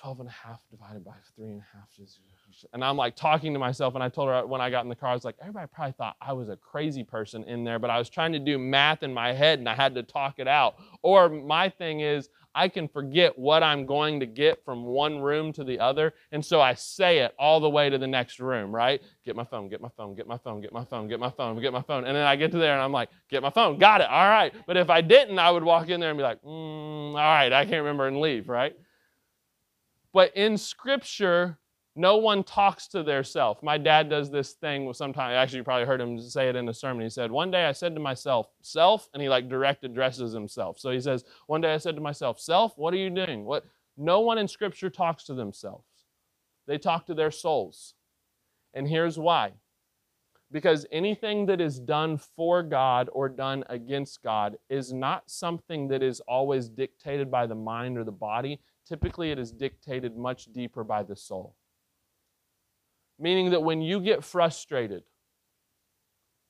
12 0.00 0.20
and 0.20 0.28
a 0.28 0.32
half 0.32 0.60
divided 0.70 1.04
by 1.04 1.14
three 1.34 1.52
and 1.52 1.60
a 1.60 1.76
half 1.76 1.88
is 1.98 2.18
and 2.72 2.84
I'm 2.84 2.96
like 2.96 3.16
talking 3.16 3.52
to 3.52 3.58
myself. 3.58 3.94
And 3.94 4.02
I 4.02 4.08
told 4.08 4.28
her 4.28 4.46
when 4.46 4.60
I 4.60 4.70
got 4.70 4.84
in 4.84 4.88
the 4.88 4.96
car, 4.96 5.10
I 5.10 5.14
was 5.14 5.24
like, 5.24 5.36
everybody 5.40 5.66
probably 5.72 5.92
thought 5.92 6.16
I 6.20 6.32
was 6.32 6.48
a 6.48 6.56
crazy 6.56 7.04
person 7.04 7.44
in 7.44 7.64
there, 7.64 7.78
but 7.78 7.90
I 7.90 7.98
was 7.98 8.08
trying 8.08 8.32
to 8.32 8.38
do 8.38 8.58
math 8.58 9.02
in 9.02 9.12
my 9.12 9.32
head 9.32 9.58
and 9.58 9.68
I 9.68 9.74
had 9.74 9.94
to 9.94 10.02
talk 10.02 10.38
it 10.38 10.48
out. 10.48 10.76
Or 11.02 11.28
my 11.28 11.68
thing 11.68 12.00
is, 12.00 12.28
I 12.54 12.68
can 12.68 12.88
forget 12.88 13.38
what 13.38 13.62
I'm 13.62 13.84
going 13.84 14.18
to 14.20 14.26
get 14.26 14.64
from 14.64 14.84
one 14.84 15.18
room 15.20 15.52
to 15.52 15.62
the 15.62 15.78
other. 15.78 16.14
And 16.32 16.42
so 16.42 16.58
I 16.58 16.72
say 16.72 17.18
it 17.18 17.34
all 17.38 17.60
the 17.60 17.68
way 17.68 17.90
to 17.90 17.98
the 17.98 18.06
next 18.06 18.40
room, 18.40 18.74
right? 18.74 19.02
Get 19.26 19.36
my 19.36 19.44
phone, 19.44 19.68
get 19.68 19.82
my 19.82 19.90
phone, 19.94 20.14
get 20.14 20.26
my 20.26 20.38
phone, 20.38 20.62
get 20.62 20.72
my 20.72 20.84
phone, 20.84 21.06
get 21.06 21.20
my 21.20 21.28
phone, 21.28 21.60
get 21.60 21.72
my 21.74 21.82
phone. 21.82 22.06
And 22.06 22.16
then 22.16 22.26
I 22.26 22.34
get 22.34 22.50
to 22.52 22.58
there 22.58 22.72
and 22.72 22.82
I'm 22.82 22.92
like, 22.92 23.10
get 23.28 23.42
my 23.42 23.50
phone, 23.50 23.76
got 23.76 24.00
it, 24.00 24.08
all 24.08 24.30
right. 24.30 24.54
But 24.66 24.78
if 24.78 24.88
I 24.88 25.02
didn't, 25.02 25.38
I 25.38 25.50
would 25.50 25.64
walk 25.64 25.90
in 25.90 26.00
there 26.00 26.08
and 26.08 26.16
be 26.16 26.22
like, 26.22 26.40
mm, 26.42 26.48
all 26.48 27.14
right, 27.14 27.52
I 27.52 27.64
can't 27.64 27.82
remember 27.82 28.06
and 28.06 28.22
leave, 28.22 28.48
right? 28.48 28.74
But 30.14 30.34
in 30.34 30.56
Scripture, 30.56 31.58
no 31.96 32.18
one 32.18 32.44
talks 32.44 32.88
to 32.88 33.02
their 33.02 33.24
self. 33.24 33.62
My 33.62 33.78
dad 33.78 34.10
does 34.10 34.30
this 34.30 34.52
thing 34.52 34.92
sometimes. 34.92 35.34
Actually, 35.34 35.58
you 35.58 35.64
probably 35.64 35.86
heard 35.86 36.00
him 36.00 36.20
say 36.20 36.48
it 36.50 36.56
in 36.56 36.68
a 36.68 36.74
sermon. 36.74 37.02
He 37.02 37.10
said, 37.10 37.30
One 37.30 37.50
day 37.50 37.64
I 37.64 37.72
said 37.72 37.94
to 37.94 38.00
myself, 38.00 38.48
Self, 38.60 39.08
and 39.14 39.22
he 39.22 39.30
like 39.30 39.48
direct 39.48 39.82
addresses 39.82 40.32
himself. 40.34 40.78
So 40.78 40.90
he 40.90 41.00
says, 41.00 41.24
One 41.46 41.62
day 41.62 41.72
I 41.72 41.78
said 41.78 41.96
to 41.96 42.02
myself, 42.02 42.38
Self, 42.38 42.76
what 42.76 42.92
are 42.92 42.98
you 42.98 43.08
doing? 43.08 43.46
What? 43.46 43.64
No 43.96 44.20
one 44.20 44.36
in 44.36 44.46
Scripture 44.46 44.90
talks 44.90 45.24
to 45.24 45.34
themselves, 45.34 45.86
they 46.66 46.78
talk 46.78 47.06
to 47.06 47.14
their 47.14 47.30
souls. 47.30 47.94
And 48.74 48.86
here's 48.86 49.18
why 49.18 49.54
Because 50.52 50.86
anything 50.92 51.46
that 51.46 51.62
is 51.62 51.78
done 51.78 52.18
for 52.18 52.62
God 52.62 53.08
or 53.14 53.30
done 53.30 53.64
against 53.70 54.22
God 54.22 54.58
is 54.68 54.92
not 54.92 55.30
something 55.30 55.88
that 55.88 56.02
is 56.02 56.20
always 56.28 56.68
dictated 56.68 57.30
by 57.30 57.46
the 57.46 57.54
mind 57.54 57.96
or 57.96 58.04
the 58.04 58.12
body. 58.12 58.60
Typically, 58.86 59.30
it 59.30 59.38
is 59.38 59.50
dictated 59.50 60.14
much 60.14 60.52
deeper 60.52 60.84
by 60.84 61.02
the 61.02 61.16
soul. 61.16 61.56
Meaning 63.18 63.50
that 63.50 63.62
when 63.62 63.80
you 63.80 64.00
get 64.00 64.24
frustrated, 64.24 65.02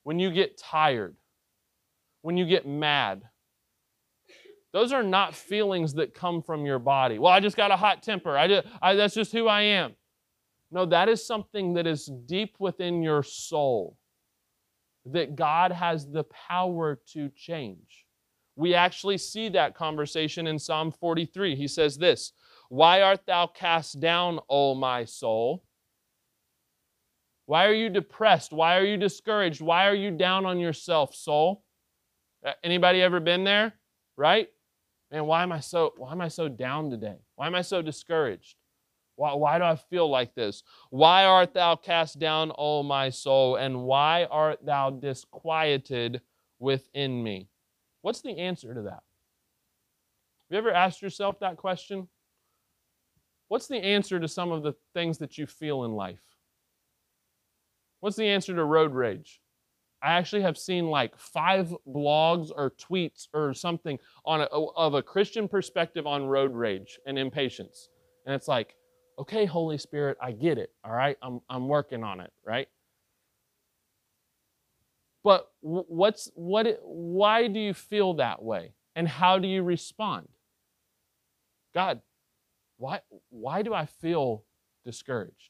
when 0.03 0.19
you 0.19 0.31
get 0.31 0.57
tired, 0.57 1.15
when 2.21 2.37
you 2.37 2.45
get 2.45 2.67
mad, 2.67 3.23
those 4.73 4.91
are 4.91 5.03
not 5.03 5.33
feelings 5.33 5.93
that 5.93 6.13
come 6.13 6.41
from 6.41 6.65
your 6.65 6.79
body. 6.79 7.19
Well, 7.19 7.31
I 7.31 7.39
just 7.39 7.57
got 7.57 7.71
a 7.71 7.77
hot 7.77 8.03
temper. 8.03 8.37
I 8.37 8.47
just, 8.47 8.67
I, 8.81 8.95
that's 8.95 9.15
just 9.15 9.31
who 9.31 9.47
I 9.47 9.61
am. 9.61 9.95
No, 10.71 10.85
that 10.85 11.07
is 11.07 11.25
something 11.25 11.73
that 11.75 11.87
is 11.87 12.11
deep 12.25 12.57
within 12.59 13.01
your 13.01 13.23
soul 13.23 13.97
that 15.05 15.35
God 15.35 15.71
has 15.71 16.05
the 16.05 16.25
power 16.25 16.99
to 17.13 17.29
change. 17.29 18.05
We 18.55 18.73
actually 18.73 19.17
see 19.17 19.49
that 19.49 19.75
conversation 19.75 20.47
in 20.47 20.59
Psalm 20.59 20.91
43. 20.91 21.55
He 21.55 21.67
says 21.67 21.97
this 21.97 22.33
Why 22.69 23.01
art 23.01 23.25
thou 23.25 23.47
cast 23.47 23.99
down, 23.99 24.39
O 24.49 24.75
my 24.75 25.05
soul? 25.05 25.63
Why 27.47 27.65
are 27.65 27.73
you 27.73 27.89
depressed? 27.89 28.51
Why 28.51 28.77
are 28.77 28.83
you 28.83 28.97
discouraged? 28.97 29.61
Why 29.61 29.87
are 29.87 29.95
you 29.95 30.11
down 30.11 30.45
on 30.45 30.59
yourself, 30.59 31.15
soul? 31.15 31.63
Uh, 32.45 32.51
anybody 32.61 33.01
ever 33.01 33.21
been 33.21 33.45
there? 33.45 33.73
Right? 34.17 34.49
Man, 35.11 35.25
why 35.25 35.43
am 35.43 35.53
I 35.53 35.61
so 35.61 35.93
why 35.95 36.11
am 36.11 36.19
I 36.19 36.27
so 36.27 36.49
down 36.49 36.89
today? 36.91 37.15
Why 37.35 37.47
am 37.47 37.55
I 37.55 37.61
so 37.61 37.81
discouraged? 37.81 38.57
Why, 39.15 39.33
why 39.33 39.57
do 39.57 39.63
I 39.63 39.77
feel 39.77 40.09
like 40.09 40.35
this? 40.35 40.61
Why 40.89 41.23
art 41.23 41.53
thou 41.53 41.77
cast 41.77 42.19
down, 42.19 42.51
O 42.57 42.83
my 42.83 43.09
soul? 43.09 43.55
And 43.55 43.83
why 43.83 44.25
art 44.29 44.59
thou 44.63 44.89
disquieted 44.89 46.21
within 46.59 47.23
me? 47.23 47.47
What's 48.01 48.21
the 48.21 48.37
answer 48.37 48.73
to 48.73 48.81
that? 48.83 49.03
Have 50.49 50.51
you 50.51 50.57
ever 50.57 50.71
asked 50.71 51.01
yourself 51.01 51.39
that 51.39 51.55
question? 51.55 52.09
What's 53.47 53.67
the 53.67 53.77
answer 53.77 54.19
to 54.19 54.27
some 54.27 54.51
of 54.51 54.63
the 54.63 54.73
things 54.93 55.17
that 55.19 55.37
you 55.37 55.47
feel 55.47 55.85
in 55.85 55.93
life? 55.93 56.19
What's 57.99 58.17
the 58.17 58.27
answer 58.27 58.55
to 58.55 58.63
road 58.63 58.93
rage? 58.93 59.41
I 60.01 60.13
actually 60.13 60.43
have 60.43 60.57
seen 60.57 60.87
like 60.87 61.17
five 61.17 61.75
blogs 61.87 62.51
or 62.55 62.71
tweets 62.71 63.27
or 63.33 63.53
something 63.53 63.97
on 64.25 64.41
a, 64.41 64.45
of 64.45 64.93
a 64.93 65.01
Christian 65.01 65.47
perspective 65.47 66.05
on 66.05 66.27
road 66.27 66.53
rage 66.53 66.99
and 67.05 67.17
impatience. 67.17 67.89
And 68.25 68.35
it's 68.35 68.47
like, 68.47 68.75
okay, 69.17 69.45
Holy 69.45 69.79
Spirit, 69.79 70.17
I 70.21 70.31
get 70.33 70.59
it. 70.59 70.71
All 70.83 70.91
right, 70.93 71.17
I'm, 71.21 71.41
I'm 71.49 71.67
working 71.67 72.03
on 72.03 72.19
it, 72.19 72.31
right? 72.45 72.67
But 75.23 75.49
what's 75.59 76.31
what? 76.35 76.79
Why 76.83 77.47
do 77.47 77.59
you 77.59 77.73
feel 77.73 78.13
that 78.13 78.41
way, 78.41 78.71
and 78.95 79.05
how 79.05 79.39
do 79.39 79.47
you 79.49 79.61
respond? 79.61 80.29
God, 81.73 82.01
why 82.77 83.01
why 83.29 83.61
do 83.61 83.73
I 83.73 83.87
feel 83.87 84.45
discouraged? 84.85 85.49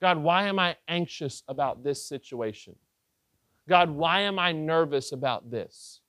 God, 0.00 0.18
why 0.18 0.44
am 0.44 0.58
I 0.58 0.76
anxious 0.88 1.42
about 1.48 1.84
this 1.84 2.04
situation? 2.04 2.76
God, 3.68 3.90
why 3.90 4.20
am 4.20 4.38
I 4.38 4.52
nervous 4.52 5.12
about 5.12 5.50
this? 5.50 6.00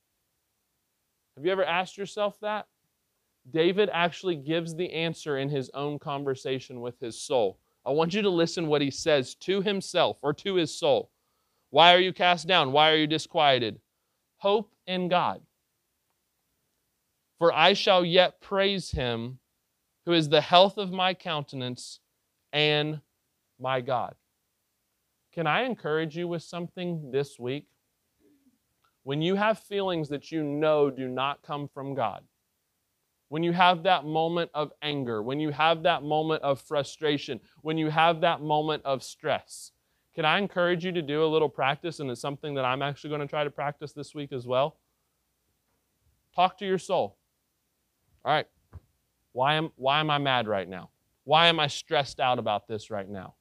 Have 1.36 1.44
you 1.44 1.52
ever 1.52 1.64
asked 1.64 1.98
yourself 1.98 2.38
that? 2.40 2.66
David 3.50 3.90
actually 3.92 4.36
gives 4.36 4.74
the 4.74 4.92
answer 4.92 5.38
in 5.38 5.48
his 5.48 5.70
own 5.74 5.98
conversation 5.98 6.80
with 6.80 6.98
his 7.00 7.20
soul. 7.20 7.58
I 7.84 7.90
want 7.90 8.14
you 8.14 8.22
to 8.22 8.30
listen 8.30 8.68
what 8.68 8.82
he 8.82 8.90
says 8.90 9.34
to 9.36 9.60
himself 9.60 10.18
or 10.22 10.32
to 10.34 10.54
his 10.54 10.74
soul. 10.74 11.10
Why 11.70 11.94
are 11.94 11.98
you 11.98 12.12
cast 12.12 12.46
down? 12.46 12.72
Why 12.72 12.90
are 12.90 12.96
you 12.96 13.06
disquieted? 13.06 13.80
Hope 14.36 14.72
in 14.86 15.08
God. 15.08 15.40
For 17.38 17.52
I 17.52 17.72
shall 17.72 18.04
yet 18.04 18.40
praise 18.40 18.92
him 18.92 19.38
who 20.06 20.12
is 20.12 20.28
the 20.28 20.40
health 20.40 20.78
of 20.78 20.92
my 20.92 21.14
countenance 21.14 21.98
and 22.52 23.00
my 23.62 23.80
God. 23.80 24.14
Can 25.32 25.46
I 25.46 25.62
encourage 25.62 26.16
you 26.16 26.28
with 26.28 26.42
something 26.42 27.10
this 27.10 27.38
week? 27.38 27.66
When 29.04 29.22
you 29.22 29.36
have 29.36 29.58
feelings 29.58 30.08
that 30.10 30.30
you 30.30 30.42
know 30.42 30.90
do 30.90 31.08
not 31.08 31.42
come 31.42 31.68
from 31.68 31.94
God, 31.94 32.22
when 33.28 33.42
you 33.42 33.52
have 33.52 33.84
that 33.84 34.04
moment 34.04 34.50
of 34.52 34.72
anger, 34.82 35.22
when 35.22 35.40
you 35.40 35.50
have 35.50 35.84
that 35.84 36.02
moment 36.02 36.42
of 36.42 36.60
frustration, 36.60 37.40
when 37.62 37.78
you 37.78 37.88
have 37.88 38.20
that 38.20 38.42
moment 38.42 38.84
of 38.84 39.02
stress, 39.02 39.72
can 40.14 40.26
I 40.26 40.36
encourage 40.36 40.84
you 40.84 40.92
to 40.92 41.00
do 41.00 41.24
a 41.24 41.26
little 41.26 41.48
practice? 41.48 41.98
And 42.00 42.10
it's 42.10 42.20
something 42.20 42.54
that 42.54 42.66
I'm 42.66 42.82
actually 42.82 43.08
going 43.08 43.22
to 43.22 43.26
try 43.26 43.44
to 43.44 43.50
practice 43.50 43.92
this 43.94 44.14
week 44.14 44.32
as 44.32 44.46
well. 44.46 44.76
Talk 46.36 46.58
to 46.58 46.66
your 46.66 46.78
soul. 46.78 47.16
All 48.24 48.32
right, 48.32 48.46
why 49.32 49.54
am, 49.54 49.70
why 49.76 50.00
am 50.00 50.10
I 50.10 50.18
mad 50.18 50.46
right 50.46 50.68
now? 50.68 50.90
Why 51.24 51.46
am 51.46 51.58
I 51.58 51.68
stressed 51.68 52.20
out 52.20 52.38
about 52.38 52.68
this 52.68 52.90
right 52.90 53.08
now? 53.08 53.34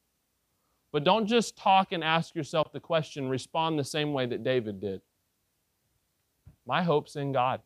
But 0.92 1.04
don't 1.04 1.28
just 1.28 1.58
talk 1.58 1.92
and 1.92 2.04
ask 2.04 2.36
yourself 2.36 2.72
the 2.72 2.80
question, 2.80 3.30
respond 3.30 3.80
the 3.80 3.84
same 3.84 4.14
way 4.14 4.26
that 4.26 4.44
David 4.44 4.82
did. 4.82 5.02
My 6.66 6.84
hope's 6.84 7.16
in 7.16 7.32
God. 7.32 7.62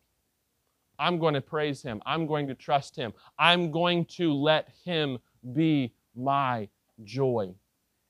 I'm 0.97 1.19
going 1.19 1.33
to 1.33 1.41
praise 1.41 1.81
Him. 1.81 2.01
I'm 2.05 2.27
going 2.27 2.47
to 2.47 2.55
trust 2.55 2.95
Him. 2.95 3.13
I'm 3.37 3.71
going 3.71 4.05
to 4.17 4.31
let 4.31 4.69
Him 4.85 5.17
be 5.53 5.93
my 6.15 6.69
joy. 7.03 7.53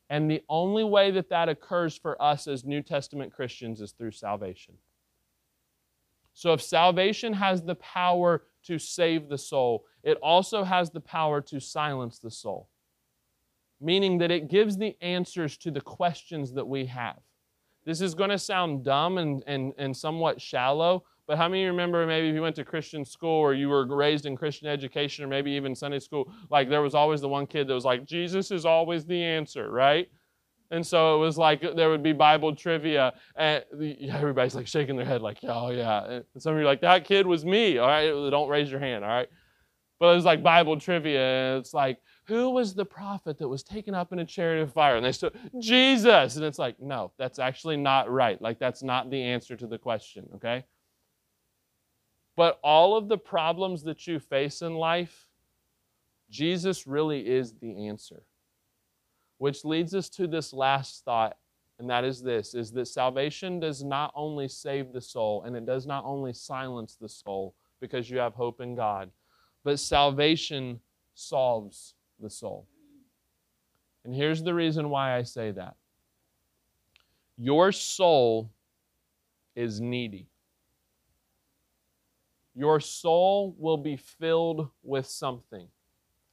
And 0.09 0.29
the 0.29 0.43
only 0.49 0.83
way 0.83 1.09
that 1.11 1.29
that 1.29 1.49
occurs 1.49 1.97
for 1.97 2.21
us 2.21 2.47
as 2.47 2.63
New 2.63 2.83
Testament 2.83 3.33
Christians 3.33 3.81
is 3.81 3.93
through 3.93 4.11
salvation. 4.11 4.75
So 6.33 6.53
if 6.53 6.61
salvation 6.61 7.33
has 7.33 7.63
the 7.63 7.75
power 7.75 8.43
to 8.65 8.77
save 8.77 9.29
the 9.29 9.37
soul, 9.37 9.85
it 10.03 10.17
also 10.21 10.63
has 10.63 10.91
the 10.91 10.99
power 10.99 11.41
to 11.41 11.59
silence 11.59 12.19
the 12.19 12.29
soul 12.29 12.69
meaning 13.85 14.17
that 14.17 14.31
it 14.31 14.49
gives 14.49 14.77
the 14.77 14.97
answers 15.01 15.57
to 15.57 15.71
the 15.71 15.81
questions 15.81 16.53
that 16.53 16.65
we 16.65 16.87
have. 16.87 17.19
This 17.85 18.01
is 18.01 18.15
going 18.15 18.31
to 18.31 18.39
sound 18.39 18.83
dumb 18.83 19.19
and, 19.19 19.43
and, 19.45 19.73
and 19.77 19.95
somewhat 19.95 20.41
shallow, 20.41 21.03
but 21.27 21.37
how 21.37 21.47
many 21.47 21.61
of 21.61 21.65
you 21.65 21.71
remember 21.71 22.05
maybe 22.07 22.29
if 22.29 22.35
you 22.35 22.41
went 22.41 22.55
to 22.55 22.65
Christian 22.65 23.05
school 23.05 23.29
or 23.29 23.53
you 23.53 23.69
were 23.69 23.85
raised 23.85 24.25
in 24.25 24.35
Christian 24.35 24.67
education 24.67 25.23
or 25.23 25.27
maybe 25.27 25.51
even 25.51 25.75
Sunday 25.75 25.99
school, 25.99 26.31
like 26.49 26.67
there 26.67 26.81
was 26.81 26.95
always 26.95 27.21
the 27.21 27.29
one 27.29 27.45
kid 27.45 27.67
that 27.67 27.73
was 27.75 27.85
like, 27.85 28.05
Jesus 28.05 28.49
is 28.49 28.65
always 28.65 29.05
the 29.05 29.23
answer, 29.23 29.71
right? 29.71 30.07
And 30.71 30.85
so 30.85 31.15
it 31.15 31.19
was 31.19 31.37
like 31.37 31.61
there 31.61 31.89
would 31.89 32.01
be 32.01 32.11
Bible 32.11 32.55
trivia, 32.55 33.13
and 33.35 33.63
everybody's 34.09 34.55
like 34.55 34.67
shaking 34.67 34.95
their 34.95 35.05
head, 35.05 35.21
like, 35.21 35.37
oh 35.43 35.69
yeah. 35.69 36.05
And 36.05 36.23
some 36.39 36.53
of 36.53 36.59
you 36.59 36.63
are 36.63 36.69
like, 36.69 36.81
that 36.81 37.05
kid 37.05 37.27
was 37.27 37.45
me. 37.45 37.77
All 37.77 37.87
right, 37.87 38.09
don't 38.31 38.49
raise 38.49 38.71
your 38.71 38.79
hand. 38.79 39.03
All 39.03 39.11
right, 39.11 39.29
but 39.99 40.11
it 40.11 40.15
was 40.15 40.25
like 40.25 40.41
Bible 40.41 40.79
trivia, 40.79 41.21
and 41.21 41.59
it's 41.59 41.73
like, 41.73 41.99
who 42.27 42.49
was 42.49 42.73
the 42.73 42.85
prophet 42.85 43.37
that 43.37 43.47
was 43.47 43.63
taken 43.63 43.93
up 43.93 44.11
in 44.11 44.19
a 44.19 44.25
chariot 44.25 44.63
of 44.63 44.73
fire? 44.73 44.95
And 44.95 45.05
they 45.05 45.11
said, 45.11 45.31
Jesus. 45.59 46.35
And 46.35 46.45
it's 46.45 46.59
like, 46.59 46.79
no, 46.79 47.11
that's 47.17 47.39
actually 47.39 47.77
not 47.77 48.09
right. 48.11 48.41
Like, 48.41 48.59
that's 48.59 48.81
not 48.81 49.09
the 49.09 49.21
answer 49.21 49.55
to 49.55 49.67
the 49.67 49.77
question, 49.77 50.27
okay? 50.35 50.65
But 52.35 52.59
all 52.63 52.97
of 52.97 53.07
the 53.07 53.17
problems 53.17 53.83
that 53.83 54.07
you 54.07 54.19
face 54.19 54.61
in 54.61 54.73
life, 54.73 55.27
Jesus 56.29 56.87
really 56.87 57.27
is 57.27 57.53
the 57.53 57.87
answer. 57.87 58.23
Which 59.37 59.63
leads 59.63 59.93
us 59.93 60.09
to 60.09 60.27
this 60.27 60.51
last 60.51 61.05
thought, 61.05 61.37
and 61.77 61.89
that 61.89 62.05
is 62.05 62.21
this 62.21 62.53
is 62.53 62.71
that 62.71 62.87
salvation 62.87 63.59
does 63.59 63.83
not 63.83 64.13
only 64.15 64.47
save 64.47 64.93
the 64.93 65.01
soul, 65.01 65.43
and 65.43 65.55
it 65.55 65.65
does 65.65 65.85
not 65.85 66.05
only 66.05 66.33
silence 66.33 66.97
the 66.99 67.09
soul 67.09 67.53
because 67.81 68.09
you 68.09 68.17
have 68.17 68.33
hope 68.33 68.61
in 68.61 68.75
God, 68.75 69.11
but 69.63 69.77
salvation 69.77 70.79
solves 71.13 71.95
the 72.19 72.29
soul. 72.29 72.67
And 74.03 74.13
here's 74.13 74.43
the 74.43 74.53
reason 74.53 74.89
why 74.89 75.17
I 75.17 75.23
say 75.23 75.51
that 75.51 75.75
your 77.37 77.71
soul 77.71 78.51
is 79.55 79.81
needy. 79.81 80.29
Your 82.53 82.79
soul 82.79 83.55
will 83.57 83.77
be 83.77 83.97
filled 83.97 84.69
with 84.83 85.07
something. 85.07 85.67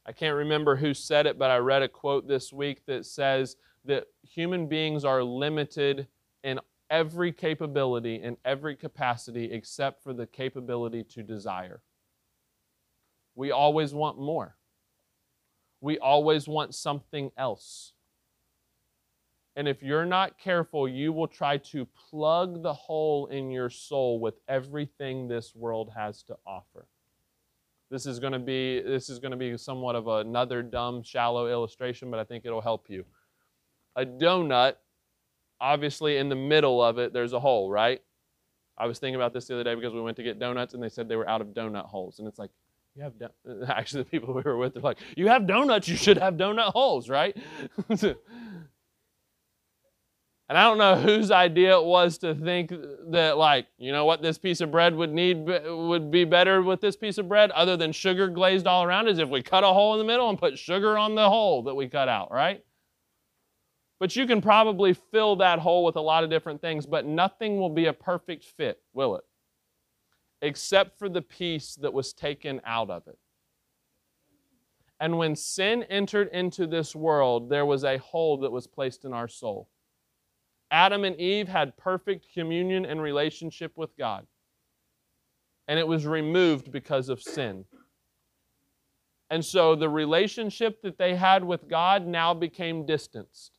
I 0.07 0.13
can't 0.13 0.37
remember 0.37 0.77
who 0.77 0.95
said 0.95 1.27
it, 1.27 1.39
but 1.39 1.51
I 1.51 1.59
read 1.59 1.83
a 1.83 1.89
quote 1.89 2.29
this 2.29 2.53
week 2.53 2.85
that 2.87 3.07
says 3.07 3.57
that 3.85 4.07
human 4.23 4.69
beings 4.69 5.05
are 5.05 5.23
limited 5.23 6.07
in 6.45 6.61
every 6.91 7.33
capability, 7.33 8.17
in 8.23 8.37
every 8.45 8.77
capacity, 8.77 9.51
except 9.53 10.03
for 10.03 10.13
the 10.13 10.27
capability 10.27 11.03
to 11.05 11.23
desire. 11.23 11.83
We 13.35 13.51
always 13.51 13.95
want 13.95 14.19
more 14.19 14.57
we 15.83 15.99
always 15.99 16.49
want 16.49 16.75
something 16.75 17.31
else. 17.37 17.93
And 19.55 19.69
if 19.69 19.83
you're 19.83 20.07
not 20.07 20.39
careful, 20.39 20.89
you 20.89 21.13
will 21.13 21.29
try 21.29 21.59
to 21.59 21.87
plug 22.09 22.63
the 22.63 22.73
hole 22.73 23.27
in 23.27 23.51
your 23.51 23.69
soul 23.69 24.19
with 24.19 24.35
everything 24.49 25.29
this 25.29 25.55
world 25.55 25.91
has 25.95 26.23
to 26.23 26.37
offer. 26.47 26.87
This 27.91 28.07
is 28.07 28.19
going 28.19 28.33
to 28.33 28.39
be 28.39 28.81
this 28.81 29.11
is 29.11 29.19
going 29.19 29.33
to 29.33 29.37
be 29.37 29.59
somewhat 29.59 29.95
of 29.95 30.09
another 30.09 30.63
dumb, 30.63 31.03
shallow 31.03 31.49
illustration, 31.49 32.11
but 32.11 32.19
I 32.19 32.25
think 32.25 32.47
it'll 32.47 32.63
help 32.63 32.89
you. 32.89 33.05
A 33.97 34.07
donut 34.07 34.77
obviously 35.61 36.17
in 36.17 36.29
the 36.29 36.37
middle 36.37 36.83
of 36.83 36.99
it, 36.99 37.13
there's 37.13 37.33
a 37.33 37.41
hole, 37.41 37.71
right? 37.71 38.03
I 38.77 38.87
was 38.87 38.99
thinking 38.99 39.15
about 39.15 39.33
this 39.33 39.47
the 39.47 39.55
other 39.55 39.65
day 39.65 39.75
because 39.75 39.95
we 39.95 40.01
went 40.01 40.17
to 40.17 40.23
get 40.23 40.39
donuts 40.39 40.75
and 40.75 40.83
they 40.83 40.89
said 40.89 41.09
they 41.09 41.17
were 41.17 41.29
out 41.29 41.41
of 41.41 41.49
donut 41.49 41.87
holes. 41.87 42.19
And 42.19 42.27
it's 42.27 42.39
like, 42.39 42.51
you 42.95 43.03
have, 43.03 43.19
don-. 43.19 43.65
actually, 43.69 44.03
the 44.03 44.11
people 44.11 44.35
we 44.35 44.43
were 44.43 44.57
with, 44.57 44.75
they're 44.75 44.83
like, 44.83 44.99
you 45.17 45.29
have 45.29 45.47
donuts, 45.47 45.89
you 45.89 45.97
should 45.97 46.19
have 46.19 46.35
donut 46.35 46.73
holes, 46.73 47.09
right? 47.09 47.37
And 50.53 50.59
I 50.59 50.65
don't 50.65 50.77
know 50.77 50.97
whose 50.97 51.31
idea 51.31 51.79
it 51.79 51.85
was 51.85 52.19
to 52.19 52.35
think 52.35 52.75
that, 53.11 53.39
like, 53.39 53.69
you 53.79 53.91
know 53.91 54.05
what, 54.05 54.21
this 54.21 54.37
piece 54.37 54.61
of 54.61 54.71
bread 54.71 54.95
would 54.95 55.11
need 55.11 55.47
would 55.47 56.11
be 56.11 56.27
better 56.27 56.61
with 56.61 56.83
this 56.83 56.95
piece 56.95 57.17
of 57.17 57.27
bread, 57.27 57.51
other 57.53 57.75
than 57.79 57.91
sugar 57.91 58.29
glazed 58.29 58.67
all 58.67 58.85
around, 58.85 59.09
is 59.09 59.19
if 59.19 59.31
we 59.31 59.41
cut 59.41 59.65
a 59.65 59.69
hole 59.69 59.95
in 59.95 59.99
the 59.99 60.05
middle 60.05 60.29
and 60.29 60.39
put 60.39 60.59
sugar 60.59 60.99
on 60.99 61.15
the 61.15 61.27
hole 61.27 61.63
that 61.63 61.75
we 61.75 61.89
cut 61.89 62.07
out, 62.07 62.31
right? 62.31 62.63
But 63.99 64.15
you 64.15 64.27
can 64.27 64.43
probably 64.43 64.93
fill 64.93 65.37
that 65.37 65.59
hole 65.59 65.85
with 65.85 65.97
a 65.97 66.03
lot 66.03 66.23
of 66.23 66.29
different 66.29 66.61
things, 66.61 66.85
but 66.85 67.07
nothing 67.07 67.59
will 67.59 67.71
be 67.71 67.87
a 67.87 67.95
perfect 67.95 68.45
fit, 68.45 68.83
will 68.93 69.17
it? 69.17 69.25
Except 70.43 70.99
for 70.99 71.09
the 71.09 71.23
peace 71.23 71.77
that 71.77 71.95
was 71.95 72.13
taken 72.13 72.61
out 72.67 72.91
of 72.91 73.07
it. 73.07 73.19
And 75.01 75.17
when 75.17 75.35
sin 75.35 75.85
entered 75.85 76.29
into 76.33 76.67
this 76.67 76.95
world, 76.95 77.49
there 77.49 77.67
was 77.67 77.85
a 77.85 77.99
hole 77.99 78.37
that 78.39 78.53
was 78.53 78.67
placed 78.67 79.05
in 79.05 79.13
our 79.13 79.29
soul. 79.29 79.69
Adam 80.71 81.05
and 81.05 81.19
Eve 81.19 81.49
had 81.49 81.77
perfect 81.77 82.27
communion 82.33 82.85
and 82.85 83.01
relationship 83.01 83.77
with 83.77 83.97
God. 83.97 84.27
And 85.69 85.79
it 85.79 85.87
was 85.87 86.07
removed 86.07 86.73
because 86.73 87.09
of 87.09 87.23
sin. 87.23 87.65
And 89.31 89.45
so 89.45 89.75
the 89.75 89.89
relationship 89.89 90.83
that 90.83 90.99
they 90.99 91.15
had 91.15 91.43
with 91.43 91.69
God 91.69 92.07
now 92.07 92.35
became 92.35 92.85
distanced. 92.85 93.59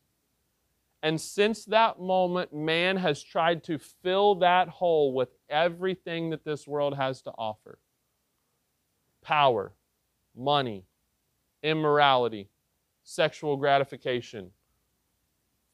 And 1.03 1.19
since 1.19 1.65
that 1.65 1.99
moment, 1.99 2.53
man 2.53 2.95
has 2.95 3.21
tried 3.21 3.65
to 3.65 3.77
fill 3.77 4.35
that 4.35 4.69
hole 4.69 5.13
with 5.13 5.27
everything 5.49 6.29
that 6.29 6.45
this 6.45 6.65
world 6.65 6.95
has 6.95 7.21
to 7.23 7.31
offer 7.31 7.77
power, 9.21 9.73
money, 10.35 10.85
immorality, 11.61 12.49
sexual 13.03 13.57
gratification, 13.57 14.51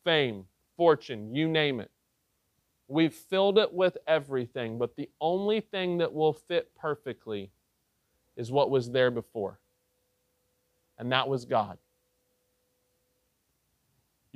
fame, 0.04 0.46
fortune, 0.78 1.34
you 1.34 1.48
name 1.48 1.80
it. 1.80 1.92
We've 2.88 3.14
filled 3.14 3.60
it 3.60 3.72
with 3.72 3.98
everything, 4.08 4.80
but 4.80 4.96
the 4.96 5.10
only 5.22 5.62
thing 5.62 6.00
that 6.00 6.14
will 6.14 6.34
fit 6.34 6.76
perfectly 6.76 7.52
is 8.36 8.52
what 8.52 8.72
was 8.72 8.90
there 8.92 9.12
before, 9.12 9.60
and 10.98 11.12
that 11.12 11.28
was 11.28 11.46
God. 11.46 11.78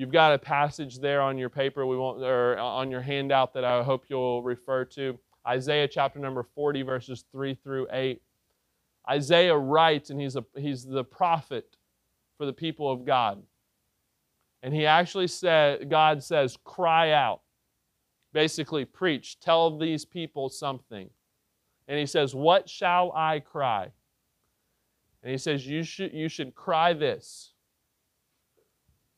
You've 0.04 0.12
got 0.12 0.34
a 0.34 0.38
passage 0.38 1.00
there 1.00 1.22
on 1.22 1.38
your 1.38 1.48
paper 1.48 1.86
we 1.86 1.96
won't 1.96 2.22
or 2.22 2.60
on 2.60 2.92
your 2.92 3.00
handout 3.00 3.54
that 3.54 3.64
I 3.64 3.82
hope 3.84 4.04
you'll 4.10 4.44
refer 4.44 4.84
to. 4.84 5.18
Isaiah 5.48 5.88
chapter 5.88 6.20
number 6.20 6.44
40 6.44 6.82
verses 6.82 7.24
3 7.32 7.56
through 7.56 7.88
8. 7.90 8.22
Isaiah 9.10 9.56
writes 9.56 10.10
and 10.10 10.20
he's 10.20 10.36
a 10.36 10.44
he's 10.58 10.86
the 10.86 11.06
prophet 11.06 11.78
for 12.38 12.46
the 12.46 12.52
people 12.52 12.92
of 12.92 13.06
God. 13.06 13.44
And 14.62 14.74
he 14.74 14.86
actually 14.86 15.28
said, 15.28 15.90
God 15.90 16.22
says, 16.22 16.58
cry 16.66 17.12
out. 17.12 17.40
Basically, 18.34 18.84
preach, 18.84 19.40
tell 19.40 19.78
these 19.78 20.04
people 20.04 20.50
something. 20.50 21.10
And 21.88 21.98
he 21.98 22.06
says, 22.06 22.36
What 22.36 22.70
shall 22.70 23.14
I 23.16 23.40
cry? 23.40 23.94
And 25.24 25.32
he 25.32 25.38
says, 25.38 25.66
You 25.66 25.82
should, 25.82 26.12
you 26.12 26.28
should 26.28 26.56
cry 26.56 26.92
this 26.92 27.53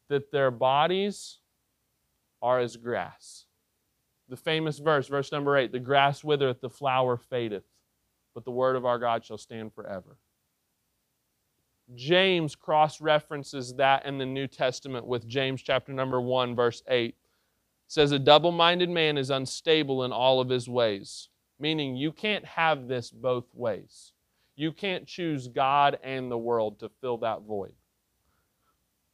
that 0.09 0.31
their 0.31 0.51
bodies 0.51 1.39
are 2.41 2.59
as 2.59 2.77
grass. 2.77 3.45
The 4.29 4.35
famous 4.35 4.79
verse, 4.79 5.07
verse 5.07 5.31
number 5.31 5.57
eight 5.57 5.71
the 5.71 5.79
grass 5.79 6.23
withereth, 6.23 6.61
the 6.61 6.69
flower 6.69 7.17
fadeth, 7.17 7.65
but 8.33 8.45
the 8.45 8.51
word 8.51 8.75
of 8.75 8.85
our 8.85 8.99
God 8.99 9.23
shall 9.23 9.37
stand 9.37 9.73
forever. 9.73 10.17
James 11.93 12.55
cross 12.55 12.99
references 12.99 13.73
that 13.75 14.05
in 14.05 14.17
the 14.17 14.25
New 14.25 14.47
Testament 14.47 15.05
with 15.05 15.27
James 15.27 15.61
chapter 15.61 15.93
number 15.93 16.19
1 16.19 16.55
verse 16.55 16.81
8. 16.87 17.09
It 17.09 17.15
says 17.87 18.11
a 18.11 18.17
double-minded 18.17 18.89
man 18.89 19.17
is 19.17 19.29
unstable 19.29 20.03
in 20.03 20.11
all 20.11 20.39
of 20.39 20.49
his 20.49 20.67
ways, 20.67 21.29
meaning 21.59 21.95
you 21.95 22.11
can't 22.11 22.43
have 22.45 22.87
this 22.87 23.11
both 23.11 23.45
ways. 23.53 24.13
You 24.55 24.71
can't 24.71 25.05
choose 25.05 25.47
God 25.47 25.99
and 26.03 26.31
the 26.31 26.37
world 26.37 26.79
to 26.79 26.89
fill 27.01 27.17
that 27.19 27.41
void. 27.41 27.73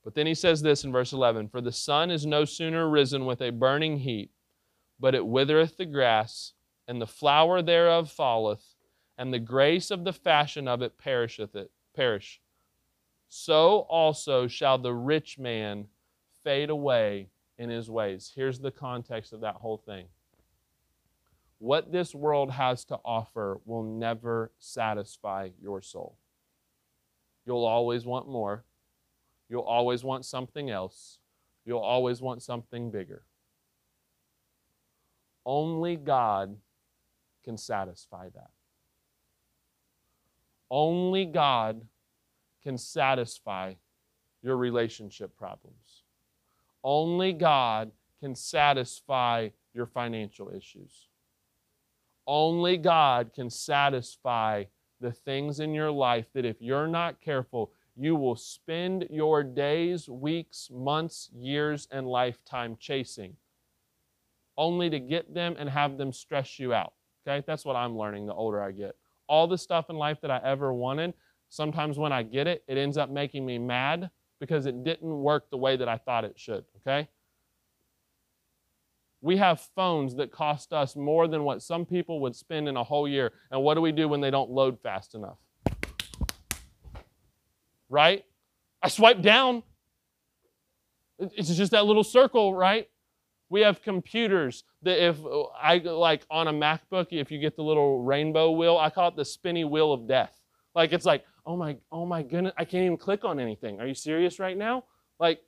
But 0.04 0.16
then 0.16 0.26
he 0.28 0.34
says 0.34 0.62
this 0.62 0.84
in 0.84 0.92
verse 0.92 1.14
11 1.14 1.50
For 1.50 1.62
the 1.62 1.72
sun 1.72 2.12
is 2.12 2.26
no 2.26 2.46
sooner 2.46 2.90
risen 2.90 3.26
with 3.26 3.42
a 3.42 3.52
burning 3.52 4.00
heat, 4.00 4.32
but 5.00 5.16
it 5.16 5.26
withereth 5.26 5.78
the 5.78 5.86
grass, 5.86 6.54
and 6.88 7.02
the 7.02 7.08
flower 7.08 7.62
thereof 7.62 8.12
falleth, 8.12 8.76
and 9.18 9.34
the 9.34 9.40
grace 9.40 9.92
of 9.92 10.04
the 10.04 10.14
fashion 10.14 10.68
of 10.68 10.82
it 10.82 10.98
perisheth 10.98 11.56
it 11.56 11.72
perish 11.96 12.42
so 13.34 13.88
also 13.90 14.46
shall 14.46 14.78
the 14.78 14.94
rich 14.94 15.40
man 15.40 15.88
fade 16.44 16.70
away 16.70 17.30
in 17.58 17.70
his 17.70 17.90
ways. 17.90 18.34
Here's 18.36 18.60
the 18.60 18.72
context 18.72 19.32
of 19.32 19.40
that 19.40 19.56
whole 19.56 19.78
thing. 19.78 20.08
What 21.58 21.94
this 21.94 22.14
world 22.14 22.52
has 22.52 22.84
to 22.86 23.00
offer 23.06 23.62
will 23.64 23.84
never 23.84 24.52
satisfy 24.60 25.52
your 25.62 25.82
soul. 25.82 26.18
You'll 27.46 27.64
always 27.64 28.06
want 28.06 28.28
more. 28.28 28.66
You'll 29.52 29.64
always 29.64 30.02
want 30.02 30.24
something 30.24 30.70
else. 30.70 31.20
You'll 31.66 31.80
always 31.80 32.22
want 32.22 32.42
something 32.42 32.90
bigger. 32.90 33.24
Only 35.46 35.98
God 35.98 36.56
can 37.44 37.58
satisfy 37.58 38.30
that. 38.30 38.52
Only 40.70 41.26
God 41.26 41.82
can 42.64 42.78
satisfy 42.78 43.74
your 44.42 44.56
relationship 44.56 45.36
problems. 45.36 46.04
Only 46.82 47.34
God 47.34 47.92
can 48.22 48.36
satisfy 48.36 49.50
your 49.74 49.86
financial 49.86 50.50
issues. 50.50 51.10
Only 52.26 52.78
God 52.78 53.32
can 53.34 53.50
satisfy 53.50 54.64
the 55.02 55.12
things 55.12 55.60
in 55.60 55.74
your 55.74 55.92
life 55.92 56.28
that 56.34 56.46
if 56.46 56.62
you're 56.62 56.88
not 56.88 57.20
careful, 57.20 57.74
you 57.96 58.16
will 58.16 58.36
spend 58.36 59.08
your 59.10 59.44
days, 59.44 60.10
weeks, 60.10 60.70
months, 60.72 61.30
years, 61.34 61.88
and 61.92 62.08
lifetime 62.08 62.78
chasing, 62.80 63.36
only 64.58 64.90
to 64.90 65.00
get 65.00 65.34
them 65.34 65.56
and 65.60 65.70
have 65.70 65.98
them 65.98 66.14
stress 66.14 66.60
you 66.60 66.74
out. 66.74 66.94
Okay? 67.28 67.44
That's 67.46 67.66
what 67.66 67.76
I'm 67.76 67.98
learning 67.98 68.28
the 68.28 68.34
older 68.34 68.62
I 68.62 68.72
get. 68.72 68.96
All 69.28 69.48
the 69.48 69.58
stuff 69.58 69.90
in 69.90 69.96
life 69.96 70.20
that 70.22 70.32
I 70.32 70.42
ever 70.44 70.74
wanted, 70.74 71.14
Sometimes 71.52 72.00
when 72.00 72.14
I 72.14 72.24
get 72.24 72.48
it, 72.48 72.64
it 72.66 72.78
ends 72.78 72.98
up 72.98 73.10
making 73.10 73.46
me 73.46 73.60
mad 73.60 74.10
because 74.40 74.66
it 74.66 74.86
didn't 74.86 75.22
work 75.22 75.50
the 75.50 75.58
way 75.58 75.76
that 75.76 75.90
I 75.90 75.98
thought 75.98 76.24
it 76.24 76.40
should, 76.40 76.64
okay? 76.78 77.10
We 79.20 79.36
have 79.36 79.60
phones 79.76 80.16
that 80.16 80.32
cost 80.32 80.72
us 80.72 80.96
more 80.96 81.28
than 81.28 81.44
what 81.44 81.62
some 81.62 81.86
people 81.86 82.22
would 82.22 82.38
spend 82.38 82.70
in 82.70 82.78
a 82.78 82.84
whole 82.86 83.06
year. 83.06 83.34
And 83.52 83.62
what 83.64 83.74
do 83.74 83.82
we 83.82 83.92
do 83.92 84.08
when 84.08 84.22
they 84.22 84.32
don't 84.32 84.50
load 84.50 84.80
fast 84.80 85.14
enough? 85.14 85.40
Right? 87.92 88.26
I 88.82 88.88
swipe 88.88 89.22
down. 89.22 89.64
It's 91.20 91.56
just 91.56 91.74
that 91.74 91.86
little 91.86 92.04
circle, 92.04 92.56
right? 92.56 92.90
We 93.50 93.62
have 93.62 93.84
computers 93.84 94.64
that 94.82 95.06
if 95.06 95.24
uh, 95.24 95.44
I 95.62 95.78
like 95.78 96.26
on 96.32 96.48
a 96.48 96.54
MacBook, 96.54 97.08
if 97.12 97.30
you 97.30 97.38
get 97.38 97.56
the 97.56 97.62
little 97.62 98.02
rainbow 98.02 98.52
wheel, 98.52 98.78
I 98.78 98.90
call 98.90 99.10
it 99.10 99.18
the 99.18 99.26
spinny 99.26 99.66
wheel 99.66 99.94
of 99.94 100.08
death. 100.08 100.40
Like 100.74 100.94
it's 100.94 101.06
like, 101.06 101.26
oh 101.46 101.58
my, 101.58 101.78
oh 101.92 102.06
my 102.06 102.24
goodness, 102.24 102.54
I 102.58 102.66
can't 102.66 102.86
even 102.86 102.98
click 102.98 103.26
on 103.26 103.40
anything. 103.40 103.80
Are 103.80 103.86
you 103.86 103.94
serious 103.94 104.40
right 104.40 104.58
now? 104.58 104.86
Like, 105.20 105.42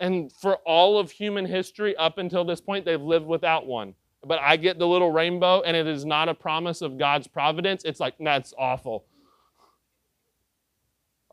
and 0.00 0.30
for 0.32 0.56
all 0.66 0.98
of 0.98 1.12
human 1.12 1.46
history 1.46 1.96
up 1.96 2.18
until 2.18 2.44
this 2.44 2.60
point, 2.60 2.84
they've 2.84 3.00
lived 3.00 3.26
without 3.26 3.64
one. 3.64 3.94
But 4.26 4.40
I 4.40 4.56
get 4.56 4.78
the 4.78 4.86
little 4.86 5.12
rainbow, 5.12 5.62
and 5.62 5.76
it 5.76 5.86
is 5.86 6.04
not 6.04 6.28
a 6.28 6.34
promise 6.34 6.82
of 6.82 6.98
God's 6.98 7.28
providence. 7.28 7.84
It's 7.84 8.00
like, 8.00 8.14
that's 8.18 8.52
awful. 8.58 9.04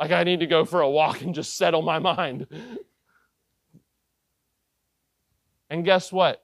Like, 0.01 0.11
I 0.13 0.23
need 0.23 0.39
to 0.39 0.47
go 0.47 0.65
for 0.65 0.81
a 0.81 0.89
walk 0.89 1.21
and 1.21 1.35
just 1.35 1.57
settle 1.57 1.83
my 1.83 1.99
mind. 1.99 2.47
and 5.69 5.85
guess 5.85 6.11
what? 6.11 6.43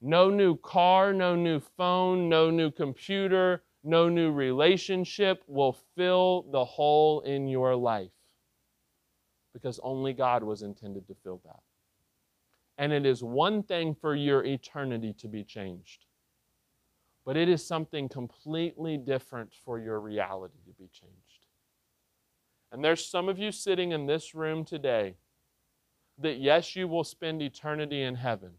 No 0.00 0.30
new 0.30 0.56
car, 0.56 1.12
no 1.12 1.36
new 1.36 1.60
phone, 1.60 2.28
no 2.28 2.50
new 2.50 2.72
computer, 2.72 3.62
no 3.84 4.08
new 4.08 4.32
relationship 4.32 5.44
will 5.46 5.76
fill 5.94 6.46
the 6.50 6.64
hole 6.64 7.20
in 7.20 7.46
your 7.46 7.76
life 7.76 8.10
because 9.52 9.78
only 9.84 10.12
God 10.12 10.42
was 10.42 10.62
intended 10.62 11.06
to 11.06 11.14
fill 11.22 11.40
that. 11.44 11.60
And 12.78 12.92
it 12.92 13.06
is 13.06 13.22
one 13.22 13.62
thing 13.62 13.94
for 13.94 14.16
your 14.16 14.44
eternity 14.44 15.14
to 15.20 15.28
be 15.28 15.44
changed, 15.44 16.04
but 17.24 17.36
it 17.36 17.48
is 17.48 17.64
something 17.64 18.08
completely 18.08 18.98
different 18.98 19.54
for 19.64 19.78
your 19.78 20.00
reality 20.00 20.58
to 20.66 20.72
be 20.72 20.88
changed. 20.92 21.25
And 22.76 22.84
there's 22.84 23.06
some 23.06 23.30
of 23.30 23.38
you 23.38 23.52
sitting 23.52 23.92
in 23.92 24.04
this 24.04 24.34
room 24.34 24.62
today 24.62 25.14
that 26.18 26.36
yes, 26.36 26.76
you 26.76 26.86
will 26.86 27.04
spend 27.04 27.40
eternity 27.40 28.02
in 28.02 28.16
heaven. 28.16 28.50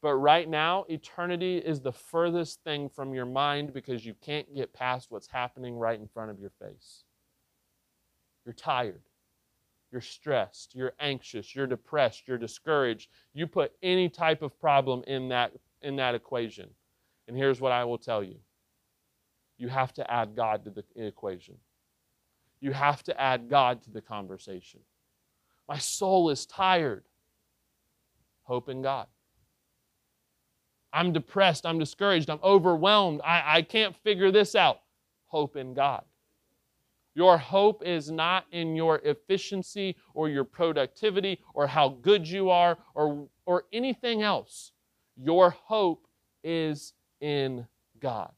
But 0.00 0.14
right 0.14 0.48
now, 0.48 0.84
eternity 0.88 1.58
is 1.58 1.80
the 1.80 1.90
furthest 1.90 2.62
thing 2.62 2.88
from 2.88 3.12
your 3.12 3.26
mind 3.26 3.72
because 3.72 4.06
you 4.06 4.14
can't 4.24 4.54
get 4.54 4.72
past 4.72 5.10
what's 5.10 5.26
happening 5.26 5.74
right 5.74 5.98
in 5.98 6.06
front 6.06 6.30
of 6.30 6.38
your 6.38 6.52
face. 6.62 7.02
You're 8.46 8.54
tired. 8.54 9.02
You're 9.90 10.02
stressed. 10.02 10.76
You're 10.76 10.92
anxious. 11.00 11.52
You're 11.52 11.66
depressed. 11.66 12.28
You're 12.28 12.38
discouraged. 12.38 13.10
You 13.34 13.48
put 13.48 13.72
any 13.82 14.08
type 14.08 14.40
of 14.40 14.56
problem 14.60 15.02
in 15.08 15.30
that, 15.30 15.50
in 15.82 15.96
that 15.96 16.14
equation. 16.14 16.70
And 17.26 17.36
here's 17.36 17.60
what 17.60 17.72
I 17.72 17.82
will 17.82 17.98
tell 17.98 18.22
you 18.22 18.36
you 19.58 19.66
have 19.66 19.92
to 19.94 20.08
add 20.08 20.36
God 20.36 20.64
to 20.64 20.70
the 20.70 20.84
equation. 20.94 21.56
You 22.60 22.72
have 22.72 23.02
to 23.04 23.20
add 23.20 23.48
God 23.48 23.82
to 23.84 23.90
the 23.90 24.00
conversation. 24.00 24.80
My 25.68 25.78
soul 25.78 26.30
is 26.30 26.46
tired. 26.46 27.04
Hope 28.42 28.68
in 28.68 28.82
God. 28.82 29.06
I'm 30.92 31.12
depressed. 31.12 31.64
I'm 31.64 31.78
discouraged. 31.78 32.28
I'm 32.28 32.40
overwhelmed. 32.42 33.20
I, 33.24 33.58
I 33.58 33.62
can't 33.62 33.94
figure 33.96 34.32
this 34.32 34.54
out. 34.54 34.80
Hope 35.26 35.56
in 35.56 35.74
God. 35.74 36.02
Your 37.14 37.38
hope 37.38 37.82
is 37.84 38.10
not 38.10 38.46
in 38.52 38.74
your 38.76 39.00
efficiency 39.04 39.96
or 40.14 40.28
your 40.28 40.44
productivity 40.44 41.40
or 41.54 41.66
how 41.66 41.88
good 41.88 42.26
you 42.26 42.50
are 42.50 42.78
or, 42.94 43.28
or 43.46 43.64
anything 43.72 44.22
else. 44.22 44.72
Your 45.16 45.50
hope 45.50 46.06
is 46.42 46.92
in 47.20 47.66
God. 48.00 48.32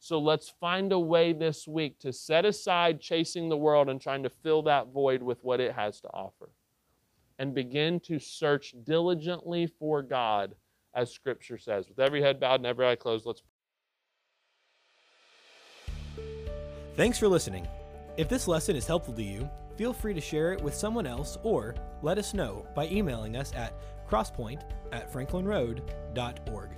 So 0.00 0.18
let's 0.18 0.48
find 0.48 0.92
a 0.92 0.98
way 0.98 1.32
this 1.32 1.66
week 1.66 1.98
to 2.00 2.12
set 2.12 2.44
aside 2.44 3.00
chasing 3.00 3.48
the 3.48 3.56
world 3.56 3.88
and 3.88 4.00
trying 4.00 4.22
to 4.22 4.30
fill 4.30 4.62
that 4.62 4.88
void 4.92 5.22
with 5.22 5.42
what 5.42 5.60
it 5.60 5.74
has 5.74 6.00
to 6.02 6.08
offer. 6.08 6.50
And 7.38 7.54
begin 7.54 8.00
to 8.00 8.18
search 8.18 8.74
diligently 8.84 9.66
for 9.66 10.02
God 10.02 10.54
as 10.94 11.12
Scripture 11.12 11.58
says. 11.58 11.88
With 11.88 12.00
every 12.00 12.22
head 12.22 12.40
bowed 12.40 12.60
and 12.60 12.66
every 12.66 12.86
eye 12.86 12.96
closed, 12.96 13.26
let's 13.26 13.42
Thanks 16.96 17.18
for 17.18 17.28
listening. 17.28 17.68
If 18.16 18.28
this 18.28 18.48
lesson 18.48 18.74
is 18.74 18.86
helpful 18.86 19.14
to 19.14 19.22
you, 19.22 19.48
feel 19.76 19.92
free 19.92 20.14
to 20.14 20.20
share 20.20 20.52
it 20.52 20.60
with 20.60 20.74
someone 20.74 21.06
else 21.06 21.38
or 21.44 21.76
let 22.02 22.18
us 22.18 22.34
know 22.34 22.66
by 22.74 22.88
emailing 22.88 23.36
us 23.36 23.52
at 23.54 23.72
crosspoint 24.08 24.62
at 24.90 25.12
franklinroad.org. 25.12 26.70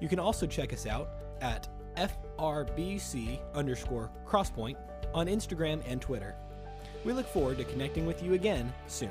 You 0.00 0.08
can 0.08 0.20
also 0.20 0.46
check 0.46 0.72
us 0.72 0.86
out 0.86 1.08
at 1.40 1.68
FRBC 1.96 3.38
underscore 3.54 4.10
crosspoint 4.26 4.76
on 5.14 5.26
Instagram 5.26 5.82
and 5.86 6.00
Twitter. 6.00 6.34
We 7.04 7.12
look 7.12 7.26
forward 7.26 7.58
to 7.58 7.64
connecting 7.64 8.06
with 8.06 8.22
you 8.22 8.34
again 8.34 8.72
soon. 8.86 9.10